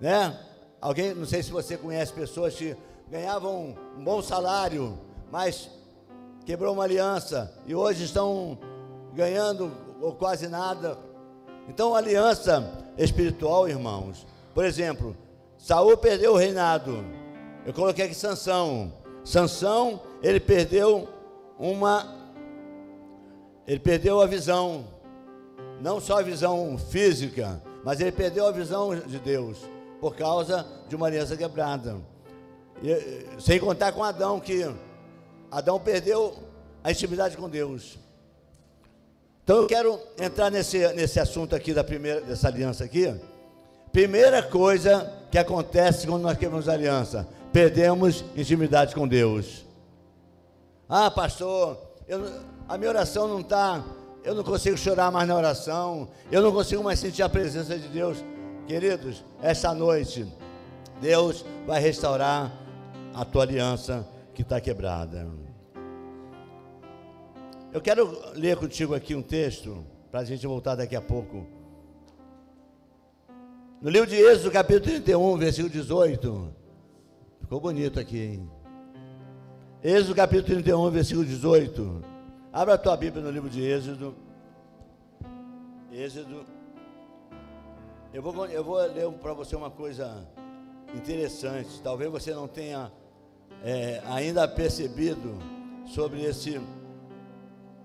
Né? 0.00 0.38
Alguém, 0.80 1.14
não 1.14 1.26
sei 1.26 1.42
se 1.42 1.50
você 1.50 1.76
conhece 1.76 2.12
pessoas 2.12 2.54
que 2.54 2.76
ganhavam 3.08 3.76
um 3.96 4.02
bom 4.02 4.22
salário, 4.22 4.98
mas 5.30 5.70
quebrou 6.44 6.74
uma 6.74 6.84
aliança 6.84 7.52
e 7.66 7.74
hoje 7.74 8.04
estão 8.04 8.58
ganhando 9.14 9.70
ou 10.00 10.12
quase 10.14 10.48
nada. 10.48 10.98
Então, 11.68 11.94
aliança 11.94 12.84
espiritual, 12.98 13.68
irmãos. 13.68 14.26
Por 14.54 14.64
exemplo, 14.64 15.16
Saul 15.56 15.96
perdeu 15.96 16.32
o 16.32 16.36
reinado. 16.36 17.04
Eu 17.64 17.72
coloquei 17.72 18.06
aqui 18.06 18.14
Sansão. 18.14 18.92
Sansão, 19.24 20.00
ele 20.20 20.40
perdeu 20.40 21.08
uma 21.58 22.21
ele 23.66 23.80
perdeu 23.80 24.20
a 24.20 24.26
visão, 24.26 24.86
não 25.80 26.00
só 26.00 26.18
a 26.18 26.22
visão 26.22 26.76
física, 26.78 27.62
mas 27.84 28.00
ele 28.00 28.12
perdeu 28.12 28.46
a 28.46 28.52
visão 28.52 28.94
de 28.94 29.18
Deus 29.18 29.58
por 30.00 30.16
causa 30.16 30.66
de 30.88 30.96
uma 30.96 31.06
aliança 31.06 31.36
quebrada. 31.36 31.96
E, 32.82 33.40
sem 33.40 33.60
contar 33.60 33.92
com 33.92 34.02
Adão, 34.02 34.40
que 34.40 34.68
Adão 35.50 35.78
perdeu 35.78 36.34
a 36.82 36.90
intimidade 36.90 37.36
com 37.36 37.48
Deus. 37.48 37.98
Então 39.44 39.58
eu 39.58 39.66
quero 39.66 40.00
entrar 40.18 40.50
nesse, 40.50 40.86
nesse 40.94 41.18
assunto 41.20 41.54
aqui 41.54 41.72
da 41.72 41.84
primeira, 41.84 42.20
dessa 42.20 42.48
aliança 42.48 42.84
aqui. 42.84 43.14
Primeira 43.92 44.42
coisa 44.42 45.12
que 45.30 45.38
acontece 45.38 46.06
quando 46.06 46.22
nós 46.22 46.38
quebramos 46.38 46.68
aliança, 46.68 47.28
perdemos 47.52 48.24
intimidade 48.36 48.94
com 48.94 49.06
Deus. 49.06 49.64
Ah, 50.88 51.10
pastor, 51.10 51.78
eu, 52.08 52.24
a 52.72 52.78
minha 52.78 52.88
oração 52.88 53.28
não 53.28 53.40
está, 53.40 53.84
eu 54.24 54.34
não 54.34 54.42
consigo 54.42 54.78
chorar 54.78 55.10
mais 55.10 55.28
na 55.28 55.36
oração, 55.36 56.08
eu 56.30 56.40
não 56.40 56.50
consigo 56.50 56.82
mais 56.82 56.98
sentir 56.98 57.22
a 57.22 57.28
presença 57.28 57.78
de 57.78 57.86
Deus. 57.86 58.24
Queridos, 58.66 59.22
esta 59.42 59.74
noite, 59.74 60.26
Deus 60.98 61.44
vai 61.66 61.82
restaurar 61.82 62.50
a 63.12 63.26
tua 63.26 63.42
aliança 63.42 64.08
que 64.34 64.40
está 64.40 64.58
quebrada. 64.58 65.28
Eu 67.74 67.82
quero 67.82 68.18
ler 68.34 68.56
contigo 68.56 68.94
aqui 68.94 69.14
um 69.14 69.20
texto, 69.22 69.84
para 70.10 70.20
a 70.20 70.24
gente 70.24 70.46
voltar 70.46 70.74
daqui 70.74 70.96
a 70.96 71.02
pouco. 71.02 71.46
No 73.82 73.90
livro 73.90 74.08
de 74.08 74.16
Êxodo, 74.16 74.50
capítulo 74.50 74.86
31, 74.86 75.36
versículo 75.36 75.70
18. 75.70 76.54
Ficou 77.42 77.60
bonito 77.60 78.00
aqui, 78.00 78.18
hein? 78.18 78.50
Êxodo, 79.84 80.14
capítulo 80.14 80.46
31, 80.46 80.90
versículo 80.90 81.26
18. 81.26 82.11
Abra 82.52 82.74
a 82.74 82.78
tua 82.78 82.94
Bíblia 82.98 83.24
no 83.24 83.30
livro 83.30 83.48
de 83.48 83.62
Êxodo. 83.62 84.14
Êxodo. 85.90 86.44
Eu 88.12 88.22
vou, 88.22 88.44
eu 88.44 88.62
vou 88.62 88.76
ler 88.76 89.10
para 89.12 89.32
você 89.32 89.56
uma 89.56 89.70
coisa 89.70 90.28
interessante. 90.94 91.80
Talvez 91.82 92.10
você 92.10 92.34
não 92.34 92.46
tenha 92.46 92.92
é, 93.64 94.02
ainda 94.04 94.46
percebido 94.46 95.38
sobre 95.86 96.22
esse 96.24 96.60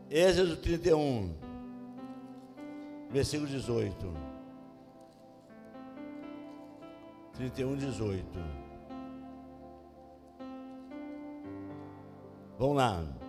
Êxodo 0.10 0.58
31, 0.58 1.34
versículo 3.10 3.48
18. 3.48 4.14
31, 7.36 7.78
18. 7.78 8.28
Vamos 12.60 12.76
lá. 12.76 13.27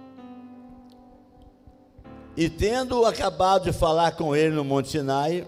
E 2.39 2.49
tendo 2.49 3.05
acabado 3.05 3.65
de 3.65 3.73
falar 3.73 4.13
com 4.13 4.37
ele 4.37 4.55
no 4.55 4.63
Monte 4.63 4.91
Sinai, 4.91 5.45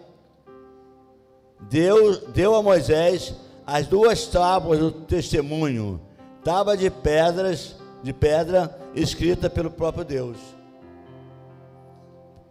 deu, 1.61 2.27
deu 2.31 2.57
a 2.57 2.65
Moisés 2.65 3.33
as 3.65 3.87
duas 3.87 4.27
tábuas 4.27 4.81
do 4.81 4.91
testemunho, 4.91 6.01
tábua 6.43 6.77
de 6.77 6.91
pedras, 6.91 7.77
de 8.03 8.13
pedra 8.13 8.77
escrita 8.93 9.49
pelo 9.49 9.71
próprio 9.71 10.05
Deus. 10.05 10.37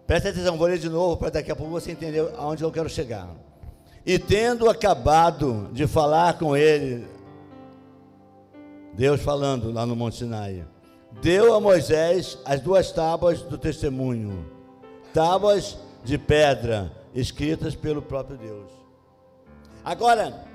Presta 0.07 0.29
atenção, 0.29 0.57
vou 0.57 0.67
ler 0.67 0.79
de 0.79 0.87
novo 0.87 1.17
para 1.17 1.31
daqui 1.31 1.51
a 1.51 1.55
pouco 1.55 1.73
você 1.73 1.91
entender 1.91 2.25
aonde 2.37 2.63
eu 2.63 2.71
quero 2.71 2.87
chegar. 2.87 3.27
E 4.05 4.17
tendo 4.17 4.69
acabado 4.69 5.67
de 5.73 5.85
falar 5.85 6.39
com 6.39 6.55
ele, 6.55 7.05
Deus 8.93 9.19
falando 9.19 9.69
lá 9.69 9.85
no 9.85 9.97
Monte 9.97 10.15
Sinai, 10.15 10.65
deu 11.21 11.53
a 11.53 11.59
Moisés 11.59 12.37
as 12.45 12.59
duas 12.61 12.91
tábuas 12.91 13.41
do 13.41 13.57
testemunho, 13.57 14.49
tábuas 15.13 15.77
de 16.03 16.17
pedra, 16.17 16.91
escritas 17.13 17.75
pelo 17.75 18.01
próprio 18.01 18.37
Deus. 18.37 18.71
Agora, 19.83 20.45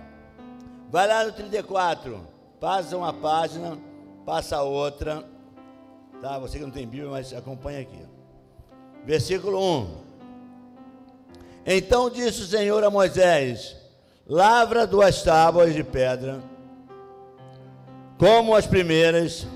vai 0.90 1.06
lá 1.06 1.24
no 1.24 1.32
34, 1.32 2.20
passa 2.60 2.96
uma 2.96 3.12
página, 3.12 3.78
passa 4.24 4.62
outra, 4.62 5.24
tá? 6.20 6.38
Você 6.38 6.58
que 6.58 6.64
não 6.64 6.70
tem 6.70 6.86
Bíblia, 6.86 7.10
mas 7.10 7.32
acompanha 7.32 7.80
aqui 7.80 8.14
versículo 9.04 9.60
1. 9.60 10.04
Então 11.66 12.10
disse 12.10 12.42
o 12.42 12.46
Senhor 12.46 12.82
a 12.82 12.90
Moisés: 12.90 13.76
Lavra 14.26 14.86
duas 14.86 15.22
tábuas 15.22 15.74
de 15.74 15.84
pedra, 15.84 16.40
como 18.18 18.54
as 18.54 18.66
primeiras, 18.66 19.46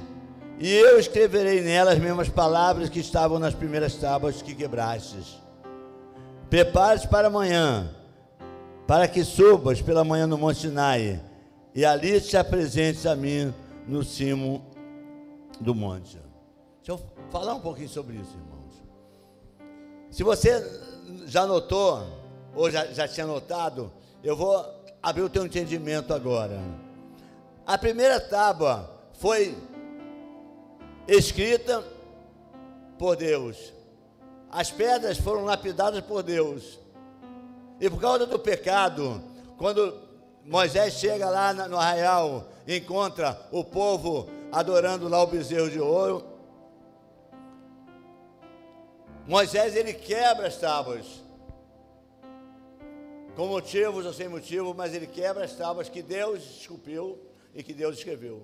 e 0.61 0.73
eu 0.73 0.99
escreverei 0.99 1.61
nelas 1.61 1.95
as 1.95 2.01
mesmas 2.01 2.29
palavras 2.29 2.89
que 2.89 3.01
estavam 3.01 3.39
nas 3.39 3.55
primeiras 3.55 3.95
tábuas 3.95 4.43
que 4.43 4.55
quebrastes. 4.55 5.39
Prepare-te 6.51 7.07
para 7.09 7.29
amanhã, 7.29 7.95
para 8.87 9.07
que 9.07 9.23
subas 9.23 9.81
pela 9.81 10.03
manhã 10.03 10.27
no 10.27 10.39
Monte 10.39 10.61
Sinai, 10.61 11.23
e 11.75 11.85
ali 11.85 12.21
te 12.21 12.37
apresentes 12.37 13.07
a 13.07 13.15
mim 13.15 13.55
no 13.87 14.03
cimo 14.03 14.65
do 15.61 15.75
monte. 15.75 16.19
Deixa 16.79 16.93
eu 16.93 17.01
falar 17.31 17.55
um 17.55 17.61
pouquinho 17.61 17.89
sobre 17.89 18.17
isso, 18.17 18.31
irmão. 18.31 18.59
Se 20.11 20.23
você 20.23 20.65
já 21.27 21.47
notou, 21.47 22.03
ou 22.55 22.71
já, 22.71 22.87
já 22.87 23.07
tinha 23.07 23.27
notado, 23.27 23.93
eu 24.25 24.37
vou 24.37 24.65
abrir 25.03 25.23
o 25.23 25.29
teu 25.29 25.45
entendimento 25.45 26.13
agora. 26.13 26.59
A 27.67 27.77
primeira 27.77 28.19
tábua 28.19 28.91
foi 29.13 29.57
escrita 31.09 31.83
por 32.99 33.17
Deus. 33.17 33.73
As 34.51 34.71
pedras 34.71 35.19
foram 35.19 35.45
lapidadas 35.45 36.05
por 36.05 36.23
Deus. 36.23 36.79
E 37.81 37.89
por 37.89 38.01
causa 38.01 38.27
do 38.27 38.39
pecado, 38.39 39.23
quando 39.57 39.99
Moisés 40.45 40.95
chega 40.95 41.29
lá 41.29 41.53
no 41.53 41.77
arraial, 41.77 42.49
encontra 42.67 43.41
o 43.51 43.65
povo 43.65 44.29
adorando 44.53 45.09
lá 45.09 45.23
o 45.23 45.27
bezerro 45.27 45.71
de 45.71 45.81
ouro, 45.81 46.25
Moisés 49.27 49.77
ele 49.77 49.93
quebra 49.93 50.47
as 50.47 50.57
tábuas. 50.57 51.23
Com 53.37 53.47
motivos 53.47 54.07
ou 54.07 54.13
sem 54.13 54.27
motivo, 54.27 54.75
mas 54.75 54.95
ele 54.95 55.07
quebra 55.07 55.45
as 55.45 55.53
tábuas 55.53 55.89
que 55.89 56.03
Deus 56.03 56.43
esculpiu 56.61 57.19
e 57.55 57.63
que 57.63 57.75
Deus 57.75 57.99
escreveu. 57.99 58.43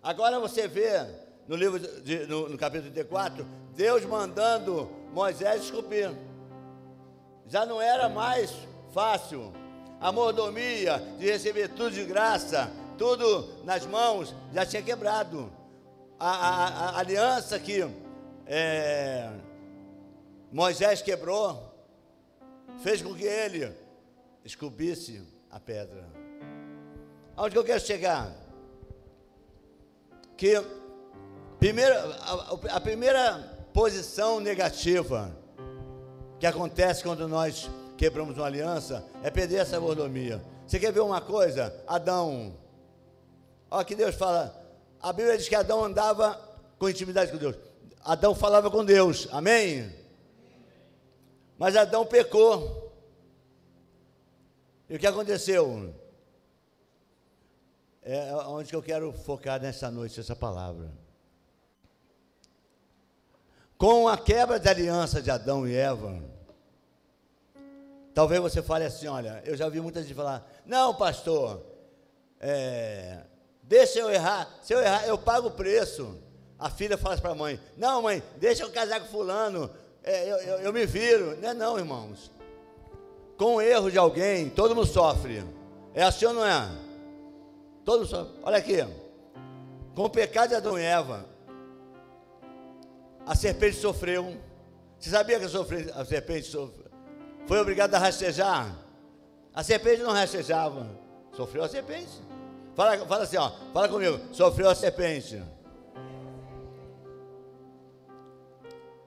Agora 0.00 0.38
você 0.38 0.68
vê 0.68 1.04
no 1.48 1.56
livro 1.56 1.78
de, 1.78 2.26
no, 2.26 2.48
no 2.48 2.58
capítulo 2.58 2.90
34, 2.90 3.46
Deus 3.74 4.04
mandando 4.04 4.90
Moisés 5.12 5.64
esculpir. 5.64 6.10
Já 7.46 7.64
não 7.64 7.80
era 7.80 8.08
mais 8.08 8.52
fácil. 8.92 9.52
A 10.00 10.12
mordomia 10.12 10.98
de 11.18 11.30
receber 11.30 11.68
tudo 11.68 11.92
de 11.92 12.04
graça, 12.04 12.70
tudo 12.98 13.64
nas 13.64 13.86
mãos, 13.86 14.34
já 14.52 14.66
tinha 14.66 14.82
quebrado. 14.82 15.50
A, 16.18 16.30
a, 16.30 16.66
a 16.66 16.98
aliança 16.98 17.58
que 17.58 17.86
é, 18.46 19.30
Moisés 20.50 21.02
quebrou, 21.02 21.74
fez 22.78 23.02
com 23.02 23.14
que 23.14 23.24
ele 23.24 23.72
esculpisse 24.44 25.22
a 25.50 25.58
pedra. 25.60 26.06
Aonde 27.36 27.52
que 27.52 27.58
eu 27.58 27.64
quero 27.64 27.80
chegar? 27.80 28.32
Que 30.36 30.54
primeira, 31.66 32.16
a, 32.20 32.76
a 32.76 32.80
primeira 32.80 33.68
posição 33.72 34.38
negativa 34.38 35.36
que 36.38 36.46
acontece 36.46 37.02
quando 37.02 37.26
nós 37.26 37.68
quebramos 37.98 38.36
uma 38.36 38.46
aliança 38.46 39.04
é 39.20 39.32
perder 39.32 39.56
essa 39.56 39.80
mordomia. 39.80 40.40
Você 40.64 40.78
quer 40.78 40.92
ver 40.92 41.00
uma 41.00 41.20
coisa? 41.20 41.74
Adão. 41.84 42.56
Olha 43.68 43.84
que 43.84 43.96
Deus 43.96 44.14
fala. 44.14 44.54
A 45.00 45.12
Bíblia 45.12 45.36
diz 45.36 45.48
que 45.48 45.56
Adão 45.56 45.84
andava 45.84 46.40
com 46.78 46.88
intimidade 46.88 47.32
com 47.32 47.36
Deus. 47.36 47.56
Adão 48.04 48.32
falava 48.32 48.70
com 48.70 48.84
Deus. 48.84 49.26
Amém? 49.32 49.92
Mas 51.58 51.74
Adão 51.74 52.06
pecou. 52.06 52.92
E 54.88 54.94
o 54.94 54.98
que 55.00 55.06
aconteceu? 55.06 55.92
É 58.02 58.32
onde 58.46 58.70
que 58.70 58.76
eu 58.76 58.82
quero 58.82 59.12
focar 59.12 59.60
nessa 59.60 59.90
noite, 59.90 60.20
essa 60.20 60.36
palavra. 60.36 61.05
Com 63.78 64.08
a 64.08 64.16
quebra 64.16 64.58
da 64.58 64.70
aliança 64.70 65.20
de 65.20 65.30
Adão 65.30 65.68
e 65.68 65.76
Eva, 65.76 66.18
talvez 68.14 68.40
você 68.40 68.62
fale 68.62 68.84
assim: 68.84 69.06
olha, 69.06 69.42
eu 69.44 69.56
já 69.56 69.68
vi 69.68 69.80
muita 69.80 70.02
gente 70.02 70.14
falar, 70.14 70.50
não, 70.64 70.94
pastor, 70.94 71.62
é, 72.40 73.18
deixa 73.62 73.98
eu 73.98 74.10
errar, 74.10 74.48
se 74.62 74.72
eu 74.72 74.80
errar, 74.80 75.06
eu 75.06 75.18
pago 75.18 75.48
o 75.48 75.52
preço. 75.52 76.18
A 76.58 76.70
filha 76.70 76.96
fala 76.96 77.18
para 77.18 77.32
a 77.32 77.34
mãe: 77.34 77.60
não, 77.76 78.00
mãe, 78.00 78.22
deixa 78.38 78.62
eu 78.62 78.70
casar 78.70 79.00
com 79.00 79.08
Fulano, 79.08 79.70
é, 80.02 80.30
eu, 80.30 80.36
eu, 80.36 80.58
eu, 80.60 80.72
me 80.72 80.86
viro. 80.86 81.36
Não 81.42 81.50
é 81.50 81.54
não, 81.54 81.78
irmãos. 81.78 82.30
Com 83.36 83.56
o 83.56 83.60
erro 83.60 83.90
de 83.90 83.98
alguém, 83.98 84.48
todo 84.48 84.74
mundo 84.74 84.86
sofre. 84.86 85.44
É 85.92 86.02
assim 86.02 86.24
ou 86.24 86.32
não 86.32 86.46
é? 86.46 86.66
Todo 87.84 87.98
mundo 88.00 88.08
sofre. 88.08 88.32
Olha 88.42 88.56
aqui. 88.56 88.76
Com 89.94 90.04
o 90.04 90.10
pecado 90.10 90.50
de 90.50 90.54
Adão 90.54 90.78
e 90.78 90.82
Eva, 90.82 91.26
a 93.26 93.34
serpente 93.34 93.76
sofreu. 93.76 94.36
Você 94.98 95.10
sabia 95.10 95.38
que 95.40 95.44
a, 95.44 96.04
serpente 96.04 96.46
sofreu? 96.46 96.86
foi 97.46 97.60
obrigada 97.60 97.96
a 97.96 98.00
rastejar? 98.00 98.74
A 99.52 99.62
serpente 99.62 100.02
não 100.02 100.12
rastejava. 100.12 100.88
Sofreu 101.32 101.64
a 101.64 101.68
serpente. 101.68 102.22
Fala, 102.74 103.04
fala 103.06 103.24
assim, 103.24 103.36
ó. 103.36 103.50
Fala 103.72 103.88
comigo. 103.88 104.20
Sofreu 104.32 104.70
a 104.70 104.74
serpente. 104.74 105.42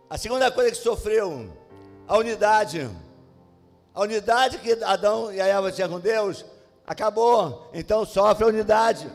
A 0.09 0.17
segunda 0.17 0.51
coisa 0.51 0.71
que 0.71 0.77
sofreu, 0.77 1.53
a 2.07 2.17
unidade. 2.17 2.89
A 3.93 4.01
unidade 4.01 4.57
que 4.57 4.71
Adão 4.83 5.31
e 5.31 5.39
a 5.39 5.45
Eva 5.45 5.71
tinham 5.71 5.89
com 5.89 5.99
Deus, 5.99 6.43
acabou. 6.85 7.69
Então 7.73 8.05
sofre 8.05 8.43
a 8.43 8.47
unidade. 8.47 9.09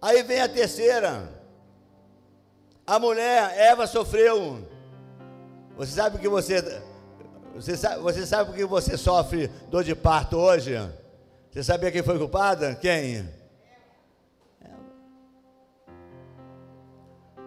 Aí 0.00 0.22
vem 0.22 0.40
a 0.40 0.48
terceira. 0.48 1.35
A 2.86 2.98
mulher, 2.98 3.52
Eva 3.58 3.86
sofreu. 3.86 4.66
Você 5.76 5.92
sabe 5.92 6.18
que 6.18 6.28
você 6.28 6.62
Você 7.54 7.76
sabe, 7.76 8.00
você 8.02 8.26
sabe 8.26 8.52
que 8.52 8.64
você 8.64 8.96
sofre 8.96 9.48
dor 9.70 9.82
de 9.82 9.94
parto 9.94 10.36
hoje? 10.36 10.74
Você 11.50 11.64
sabia 11.64 11.90
quem 11.90 12.02
foi 12.02 12.18
culpada? 12.18 12.74
Quem? 12.74 13.28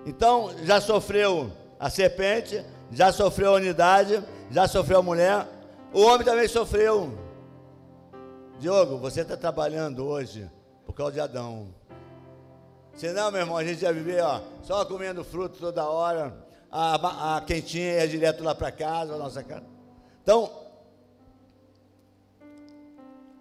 Então, 0.05 0.51
já 0.65 0.81
sofreu 0.81 1.51
a 1.79 1.89
serpente, 1.89 2.65
já 2.91 3.11
sofreu 3.11 3.51
a 3.51 3.57
unidade, 3.57 4.23
já 4.49 4.67
sofreu 4.67 4.99
a 4.99 5.03
mulher, 5.03 5.47
o 5.93 6.01
homem 6.01 6.25
também 6.25 6.47
sofreu. 6.47 7.17
Diogo, 8.57 8.97
você 8.97 9.21
está 9.21 9.37
trabalhando 9.37 10.05
hoje 10.05 10.49
por 10.85 10.93
causa 10.93 11.13
de 11.13 11.19
Adão. 11.19 11.78
Senão, 12.99 13.31
meu 13.31 13.39
irmão, 13.39 13.55
a 13.55 13.63
gente 13.63 13.81
ia 13.81 13.93
viver 13.93 14.21
ó, 14.21 14.41
só 14.61 14.83
comendo 14.83 15.23
fruto 15.23 15.57
toda 15.57 15.87
hora, 15.87 16.35
a, 16.69 17.37
a 17.37 17.41
quentinha 17.41 17.93
ia 17.93 18.07
direto 18.09 18.43
lá 18.43 18.53
para 18.53 18.73
casa, 18.73 19.15
a 19.15 19.17
nossa 19.17 19.41
casa. 19.41 19.63
Então, 20.21 20.51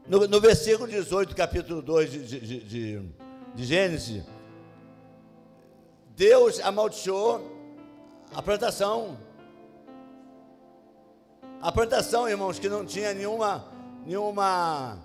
no, 0.07 0.29
no, 0.29 0.41
versículo 0.41 0.89
18, 0.89 1.35
capítulo 1.35 1.83
2 1.83 2.09
de, 2.13 2.41
de, 2.41 2.61
de, 2.61 3.09
de 3.53 3.65
Gênesis, 3.65 4.23
Deus 6.15 6.61
amaldiçoou 6.61 7.45
a 8.33 8.41
plantação. 8.41 9.19
A 11.61 11.73
plantação, 11.73 12.29
irmãos, 12.29 12.61
que 12.61 12.69
não 12.69 12.87
tinha 12.87 13.13
nenhuma, 13.13 13.65
nenhuma, 14.07 14.99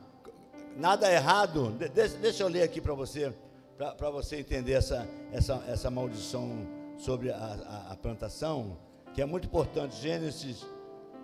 nada 0.77 1.11
errado. 1.11 1.71
De, 1.71 1.89
deixa 1.89 2.43
eu 2.43 2.47
ler 2.47 2.61
aqui 2.61 2.79
para 2.79 2.93
você, 2.93 3.33
para 3.77 4.09
você 4.09 4.37
entender 4.37 4.73
essa, 4.73 5.07
essa, 5.31 5.63
essa 5.67 5.89
maldição 5.89 6.67
sobre 6.97 7.31
a, 7.31 7.37
a, 7.37 7.91
a, 7.91 7.95
plantação, 7.95 8.77
que 9.13 9.21
é 9.21 9.25
muito 9.25 9.47
importante. 9.47 9.95
Gênesis. 9.95 10.65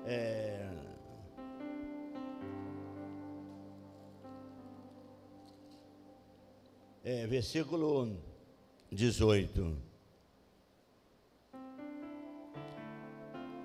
É, 0.06 0.68
é, 7.04 7.28
versículo 7.28 8.18
18. 8.92 9.78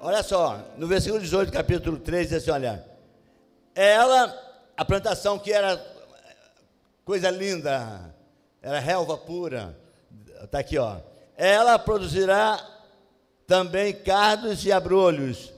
Olha 0.00 0.22
só, 0.22 0.58
no 0.76 0.86
versículo 0.86 1.22
18, 1.22 1.50
capítulo 1.50 1.98
3, 1.98 2.28
diz 2.28 2.36
assim: 2.36 2.50
olha, 2.50 2.86
ela, 3.74 4.62
a 4.76 4.84
plantação 4.84 5.38
que 5.38 5.50
era 5.50 5.82
coisa 7.06 7.30
linda, 7.30 8.13
era 8.64 8.80
relva 8.80 9.18
pura, 9.18 9.78
está 10.42 10.60
aqui, 10.60 10.78
ó. 10.78 10.96
Ela 11.36 11.78
produzirá 11.78 12.58
também 13.46 13.92
cardos 13.92 14.64
e 14.64 14.72
abrolhos, 14.72 15.52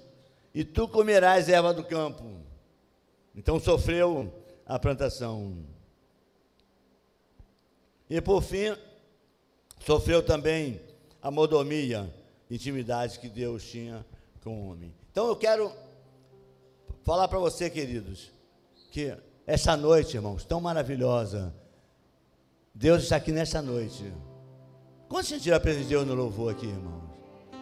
e 0.52 0.64
tu 0.64 0.88
comerás 0.88 1.48
erva 1.48 1.72
do 1.72 1.84
campo. 1.84 2.24
Então 3.32 3.60
sofreu 3.60 4.34
a 4.66 4.76
plantação. 4.76 5.56
E 8.10 8.20
por 8.20 8.42
fim, 8.42 8.76
sofreu 9.78 10.20
também 10.20 10.80
a 11.22 11.30
modomia, 11.30 12.12
intimidade 12.50 13.20
que 13.20 13.28
Deus 13.28 13.62
tinha 13.62 14.04
com 14.42 14.50
o 14.50 14.70
homem. 14.72 14.92
Então 15.12 15.28
eu 15.28 15.36
quero 15.36 15.72
falar 17.04 17.28
para 17.28 17.38
você, 17.38 17.70
queridos, 17.70 18.32
que 18.90 19.16
essa 19.46 19.76
noite, 19.76 20.16
irmãos, 20.16 20.44
tão 20.44 20.60
maravilhosa, 20.60 21.54
Deus 22.78 23.04
está 23.04 23.16
aqui 23.16 23.32
nessa 23.32 23.62
noite. 23.62 24.12
Quantos 25.08 25.28
sentiram 25.28 25.56
a 25.56 25.60
presença 25.60 25.84
de 25.84 25.88
Deus 25.88 26.06
no 26.06 26.14
louvor 26.14 26.52
aqui, 26.52 26.66
irmãos? 26.66 27.04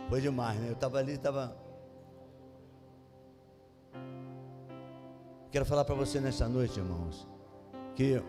Foi 0.09 0.21
demais, 0.21 0.59
né? 0.59 0.71
Eu 0.71 0.73
estava 0.73 0.99
ali, 0.99 1.13
estava. 1.13 1.57
Quero 5.53 5.65
falar 5.65 5.85
para 5.85 5.95
você 5.95 6.19
nessa 6.19 6.49
noite, 6.49 6.81
irmãos, 6.81 7.29
que 7.95 8.15
é, 8.15 8.23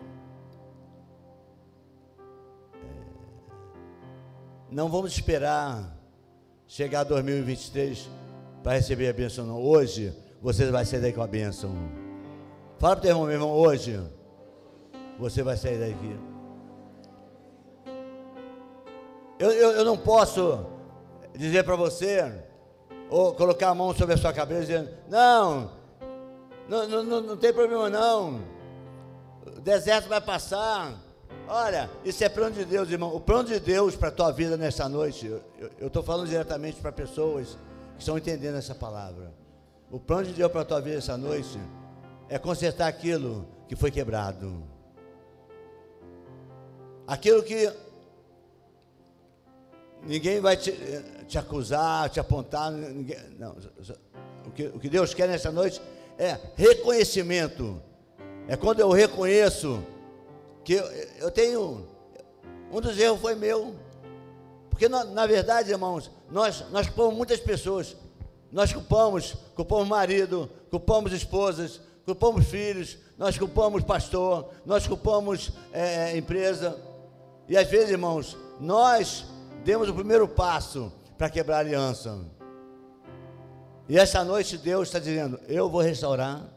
não 4.70 4.88
vamos 4.88 5.10
esperar 5.10 5.92
chegar 6.68 7.00
a 7.00 7.04
2023 7.04 8.08
para 8.62 8.74
receber 8.74 9.08
a 9.08 9.12
bênção, 9.12 9.44
não. 9.44 9.60
Hoje 9.60 10.16
você 10.40 10.70
vai 10.70 10.84
sair 10.84 11.00
daí 11.00 11.12
com 11.12 11.22
a 11.22 11.26
bênção. 11.26 11.74
Fala 12.78 12.94
para 12.94 13.00
o 13.00 13.02
teu 13.02 13.10
irmão, 13.10 13.24
meu 13.24 13.34
irmão, 13.34 13.50
hoje 13.50 14.00
você 15.18 15.42
vai 15.42 15.56
sair 15.56 15.80
daqui. 15.80 16.35
Eu, 19.38 19.50
eu, 19.50 19.70
eu 19.72 19.84
não 19.84 19.98
posso 19.98 20.64
dizer 21.34 21.64
para 21.64 21.76
você, 21.76 22.32
ou 23.10 23.34
colocar 23.34 23.68
a 23.68 23.74
mão 23.74 23.94
sobre 23.94 24.14
a 24.14 24.16
sua 24.16 24.32
cabeça 24.32 24.60
dizendo, 24.62 24.90
não, 25.08 25.70
não, 26.68 27.04
não, 27.04 27.20
não 27.20 27.36
tem 27.36 27.52
problema 27.52 27.90
não, 27.90 28.40
o 29.46 29.60
deserto 29.60 30.08
vai 30.08 30.20
passar. 30.20 30.94
Olha, 31.48 31.88
isso 32.04 32.24
é 32.24 32.28
plano 32.28 32.56
de 32.56 32.64
Deus, 32.64 32.90
irmão. 32.90 33.14
O 33.14 33.20
plano 33.20 33.44
de 33.44 33.60
Deus 33.60 33.94
para 33.94 34.08
a 34.08 34.12
tua 34.12 34.32
vida 34.32 34.56
nessa 34.56 34.88
noite, 34.88 35.26
eu 35.78 35.86
estou 35.86 36.02
falando 36.02 36.28
diretamente 36.28 36.80
para 36.80 36.90
pessoas 36.90 37.56
estão 37.98 38.18
entendendo 38.18 38.56
essa 38.56 38.74
palavra. 38.74 39.32
O 39.90 40.00
plano 40.00 40.24
de 40.24 40.32
Deus 40.32 40.50
para 40.50 40.62
a 40.62 40.64
tua 40.64 40.80
vida 40.80 40.98
essa 40.98 41.16
noite 41.16 41.58
é 42.28 42.38
consertar 42.38 42.88
aquilo 42.88 43.46
que 43.68 43.76
foi 43.76 43.90
quebrado. 43.90 44.62
Aquilo 47.06 47.42
que 47.42 47.72
ninguém 50.06 50.40
vai 50.40 50.56
te, 50.56 50.72
te 51.26 51.38
acusar, 51.38 52.08
te 52.08 52.20
apontar. 52.20 52.70
Ninguém, 52.70 53.18
não, 53.38 53.56
o, 54.46 54.50
que, 54.50 54.64
o 54.66 54.78
que 54.78 54.88
Deus 54.88 55.12
quer 55.12 55.28
nessa 55.28 55.50
noite 55.50 55.80
é 56.18 56.38
reconhecimento. 56.54 57.80
É 58.48 58.56
quando 58.56 58.80
eu 58.80 58.90
reconheço 58.90 59.82
que 60.64 60.74
eu, 60.74 60.84
eu 61.18 61.30
tenho. 61.30 61.86
Um 62.72 62.80
dos 62.80 62.98
erros 62.98 63.20
foi 63.20 63.34
meu. 63.34 63.74
Porque, 64.70 64.88
na, 64.88 65.04
na 65.04 65.26
verdade, 65.26 65.70
irmãos, 65.70 66.10
nós, 66.30 66.64
nós 66.70 66.86
culpamos 66.86 67.14
muitas 67.16 67.40
pessoas. 67.40 67.96
Nós 68.52 68.72
culpamos, 68.72 69.34
culpamos 69.54 69.88
marido, 69.88 70.50
culpamos 70.70 71.12
esposas, 71.12 71.80
culpamos 72.04 72.46
filhos, 72.46 72.96
nós 73.18 73.36
culpamos 73.36 73.82
pastor, 73.82 74.50
nós 74.64 74.86
culpamos 74.86 75.52
é 75.72 76.16
empresa. 76.16 76.78
E 77.48 77.56
às 77.56 77.68
vezes, 77.68 77.90
irmãos, 77.90 78.36
nós 78.60 79.26
demos 79.66 79.88
o 79.88 79.94
primeiro 79.94 80.28
passo 80.28 80.92
para 81.18 81.28
quebrar 81.28 81.56
a 81.56 81.58
aliança. 81.58 82.24
E 83.88 83.98
essa 83.98 84.22
noite 84.22 84.56
Deus 84.56 84.86
está 84.86 85.00
dizendo: 85.00 85.40
Eu 85.48 85.68
vou 85.68 85.80
restaurar. 85.80 86.48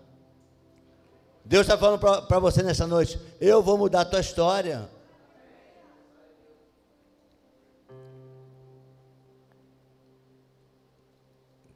Deus 1.43 1.63
está 1.65 1.75
falando 1.75 1.99
para 1.99 2.39
você 2.39 2.61
nessa 2.61 2.85
noite: 2.85 3.19
Eu 3.41 3.63
vou 3.63 3.79
mudar 3.79 4.01
a 4.01 4.05
tua 4.05 4.19
história. 4.19 4.87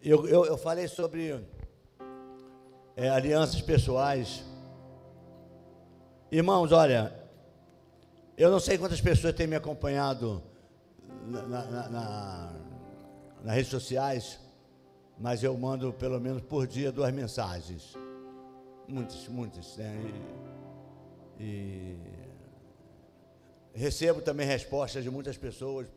Eu, 0.03 0.27
eu, 0.27 0.45
eu 0.45 0.57
falei 0.57 0.87
sobre 0.87 1.43
é, 2.95 3.09
alianças 3.09 3.59
pessoais. 3.59 4.43
Irmãos, 6.31 6.71
olha, 6.71 7.11
eu 8.37 8.51
não 8.51 8.59
sei 8.59 8.77
quantas 8.77 9.01
pessoas 9.01 9.33
têm 9.33 9.47
me 9.47 9.55
acompanhado 9.55 10.52
na, 11.27 11.41
na, 11.43 11.89
na, 11.89 12.53
nas 13.43 13.55
redes 13.55 13.71
sociais, 13.71 14.39
mas 15.17 15.43
eu 15.43 15.57
mando 15.57 15.93
pelo 15.93 16.19
menos 16.19 16.41
por 16.41 16.67
dia 16.67 16.91
duas 16.91 17.13
mensagens. 17.13 17.93
Muitas, 18.87 19.27
muitas. 19.27 19.77
Né? 19.77 20.13
E, 21.39 21.97
e 23.73 23.79
recebo 23.79 24.21
também 24.21 24.45
respostas 24.45 25.03
de 25.03 25.09
muitas 25.09 25.37
pessoas. 25.37 25.87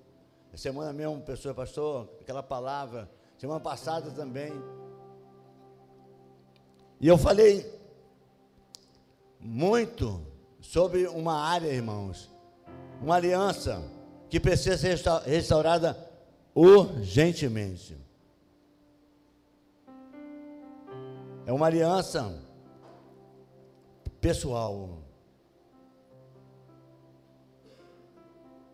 Essa 0.52 0.64
semana 0.64 0.92
mesmo, 0.92 1.20
pessoa, 1.20 1.54
pastor, 1.54 2.08
aquela 2.20 2.42
palavra 2.42 3.08
semana 3.38 3.60
passada 3.60 4.10
também. 4.10 4.52
E 7.00 7.06
eu 7.06 7.18
falei 7.18 7.70
muito 9.38 10.26
sobre 10.60 11.06
uma 11.06 11.38
área, 11.38 11.68
irmãos, 11.68 12.30
uma 13.02 13.16
aliança 13.16 13.82
que 14.28 14.40
precisa 14.40 14.76
ser 14.76 14.98
restaurada 15.24 15.96
urgentemente. 16.54 17.96
É 21.46 21.52
uma 21.52 21.66
aliança 21.66 22.34
pessoal. 24.20 24.98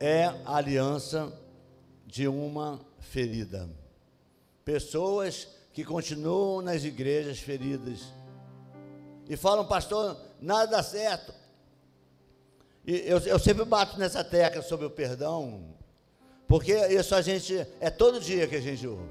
É 0.00 0.24
a 0.24 0.56
aliança 0.56 1.32
de 2.06 2.26
uma 2.26 2.80
ferida. 2.98 3.68
Pessoas 4.64 5.48
que 5.72 5.84
continuam 5.84 6.62
nas 6.62 6.84
igrejas 6.84 7.38
feridas 7.38 8.00
e 9.28 9.36
falam, 9.36 9.66
pastor, 9.66 10.16
nada 10.40 10.66
dá 10.66 10.82
certo. 10.82 11.41
E 12.86 13.04
eu, 13.06 13.18
eu 13.18 13.38
sempre 13.38 13.64
bato 13.64 13.98
nessa 13.98 14.24
tecla 14.24 14.62
sobre 14.62 14.86
o 14.86 14.90
perdão, 14.90 15.64
porque 16.48 16.72
isso 16.88 17.14
a 17.14 17.22
gente, 17.22 17.66
é 17.80 17.90
todo 17.90 18.20
dia 18.20 18.46
que 18.46 18.56
a 18.56 18.60
gente 18.60 18.86
ouve. 18.86 19.04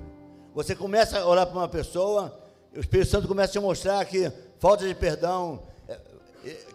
Você 0.54 0.76
começa 0.76 1.20
a 1.20 1.26
orar 1.26 1.48
para 1.48 1.58
uma 1.58 1.70
pessoa 1.70 2.42
o 2.76 2.80
Espírito 2.80 3.10
Santo 3.10 3.28
começa 3.28 3.50
a 3.50 3.54
te 3.54 3.60
mostrar 3.60 4.06
que 4.06 4.32
falta 4.58 4.88
de 4.88 4.96
perdão. 4.96 5.62
É, 5.90 5.98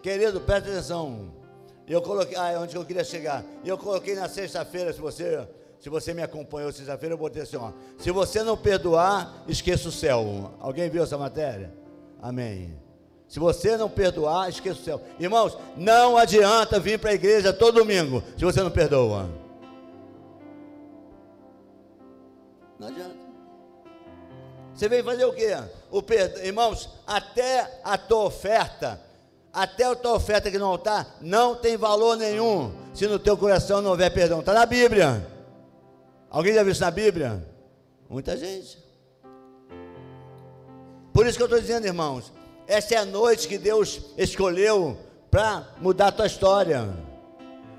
querido, 0.03 0.41
presta 0.43 0.71
atenção. 0.71 1.33
Eu 1.89 2.03
coloquei, 2.03 2.37
ah, 2.37 2.51
é 2.51 2.59
onde 2.59 2.77
eu 2.77 2.85
queria 2.85 3.05
chegar. 3.05 3.43
Eu 3.65 3.79
coloquei 3.79 4.15
na 4.15 4.29
sexta-feira, 4.29 4.93
se 4.93 5.01
você, 5.01 5.49
se 5.81 5.89
você 5.89 6.13
me 6.13 6.21
acompanhou 6.21 6.71
sexta-feira, 6.71 7.15
eu 7.15 7.19
botei 7.19 7.43
assim, 7.43 7.57
ó. 7.57 7.73
Se 7.99 8.11
você 8.11 8.43
não 8.43 8.59
perdoar, 8.59 9.45
esqueça 9.49 9.89
o 9.89 9.93
céu. 9.93 10.55
Alguém 10.61 10.91
viu 10.91 11.03
essa 11.03 11.17
matéria? 11.17 11.73
Amém. 12.21 12.77
Se 13.29 13.39
você 13.41 13.77
não 13.77 13.89
perdoar, 13.89 14.49
esqueça 14.49 14.81
o 14.81 14.85
céu. 14.85 15.01
Irmãos, 15.19 15.59
não 15.77 16.17
adianta 16.17 16.79
vir 16.79 16.99
para 16.99 17.11
a 17.11 17.15
igreja 17.15 17.53
todo 17.53 17.79
domingo 17.81 18.23
se 18.37 18.45
você 18.45 18.63
não 18.63 18.71
perdoa. 18.71 19.29
Não 22.79 22.89
adianta. 22.89 23.17
Você 24.75 24.89
vem 24.89 25.03
fazer 25.03 25.25
o 25.25 25.33
quê? 25.33 25.57
O 25.91 26.03
perdão. 26.03 26.43
Irmãos, 26.45 26.91
até 27.07 27.81
a 27.83 27.97
tua 27.97 28.25
oferta, 28.25 29.01
até 29.53 29.85
a 29.85 29.95
tua 29.97 30.15
oferta 30.15 30.51
que 30.51 30.59
no 30.59 30.67
altar, 30.67 31.17
não 31.21 31.55
tem 31.55 31.77
valor 31.77 32.17
nenhum 32.17 32.73
se 32.93 33.07
no 33.07 33.19
teu 33.19 33.37
coração 33.37 33.81
não 33.81 33.91
houver 33.91 34.13
perdão. 34.13 34.41
Está 34.41 34.53
na 34.53 34.67
Bíblia. 34.67 35.27
Alguém 36.31 36.55
já 36.55 36.63
viu 36.63 36.73
isso 36.73 36.83
na 36.83 36.91
Bíblia? 36.91 37.43
Muita 38.09 38.37
gente. 38.37 38.79
Por 41.13 41.27
isso 41.27 41.39
que 41.39 41.43
eu 41.43 41.47
estou 41.47 41.61
dizendo, 41.61 41.87
irmãos, 41.87 42.31
essa 42.67 42.95
é 42.95 42.99
a 42.99 43.05
noite 43.05 43.47
que 43.47 43.59
Deus 43.59 44.01
escolheu 44.19 44.99
para 45.31 45.69
mudar 45.81 46.09
a 46.09 46.13
tua 46.13 46.27
história. 46.27 46.93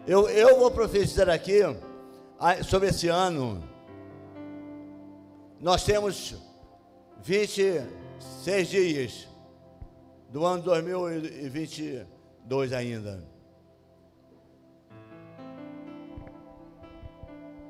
Eu, 0.06 0.30
eu 0.30 0.58
vou 0.58 0.72
profetizar 0.72 1.30
aqui 1.30 1.60
sobre 2.64 2.88
esse 2.90 3.10
ano. 3.10 3.62
Nós 5.60 5.84
temos 5.84 6.36
26 7.22 8.70
dias 8.70 9.28
do 10.30 10.46
ano 10.46 10.64
2022 10.64 12.72
ainda. 12.72 13.22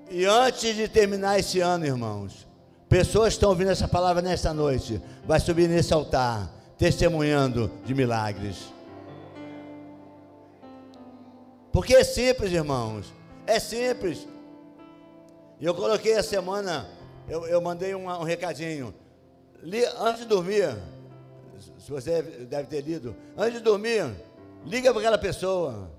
E 0.09 0.23
antes 0.25 0.73
de 0.75 0.87
terminar 0.87 1.39
esse 1.39 1.59
ano, 1.59 1.85
irmãos, 1.85 2.47
pessoas 2.87 3.33
estão 3.33 3.49
ouvindo 3.49 3.71
essa 3.71 3.87
palavra 3.87 4.21
nesta 4.21 4.53
noite, 4.53 5.01
vai 5.25 5.39
subir 5.39 5.67
nesse 5.67 5.91
altar 5.93 6.56
testemunhando 6.77 7.71
de 7.83 7.93
milagres. 7.93 8.71
Porque 11.71 11.95
é 11.95 12.03
simples, 12.03 12.51
irmãos. 12.51 13.13
É 13.45 13.59
simples. 13.59 14.27
Eu 15.59 15.73
coloquei 15.73 16.15
a 16.15 16.23
semana, 16.23 16.87
eu, 17.27 17.45
eu 17.47 17.59
mandei 17.61 17.95
um, 17.95 18.07
um 18.07 18.23
recadinho. 18.23 18.93
Li, 19.61 19.83
antes 19.99 20.21
de 20.21 20.27
dormir, 20.27 20.77
se 21.79 21.89
você 21.89 22.21
deve 22.21 22.67
ter 22.67 22.81
lido, 22.81 23.15
antes 23.35 23.55
de 23.55 23.59
dormir, 23.61 24.05
liga 24.65 24.91
para 24.91 24.99
aquela 24.99 25.17
pessoa. 25.17 25.89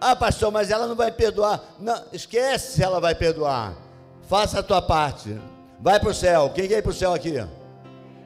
Ah, 0.00 0.16
pastor, 0.16 0.50
mas 0.50 0.70
ela 0.70 0.86
não 0.86 0.96
vai 0.96 1.12
perdoar. 1.12 1.62
Não, 1.78 2.04
esquece 2.12 2.72
se 2.72 2.82
ela 2.82 3.00
vai 3.00 3.14
perdoar. 3.14 3.76
Faça 4.22 4.58
a 4.58 4.62
tua 4.62 4.82
parte. 4.82 5.38
Vai 5.80 6.00
para 6.00 6.10
o 6.10 6.14
céu. 6.14 6.50
Quem 6.50 6.68
quer 6.68 6.78
ir 6.78 6.82
para 6.82 6.90
o 6.90 6.94
céu 6.94 7.14
aqui? 7.14 7.34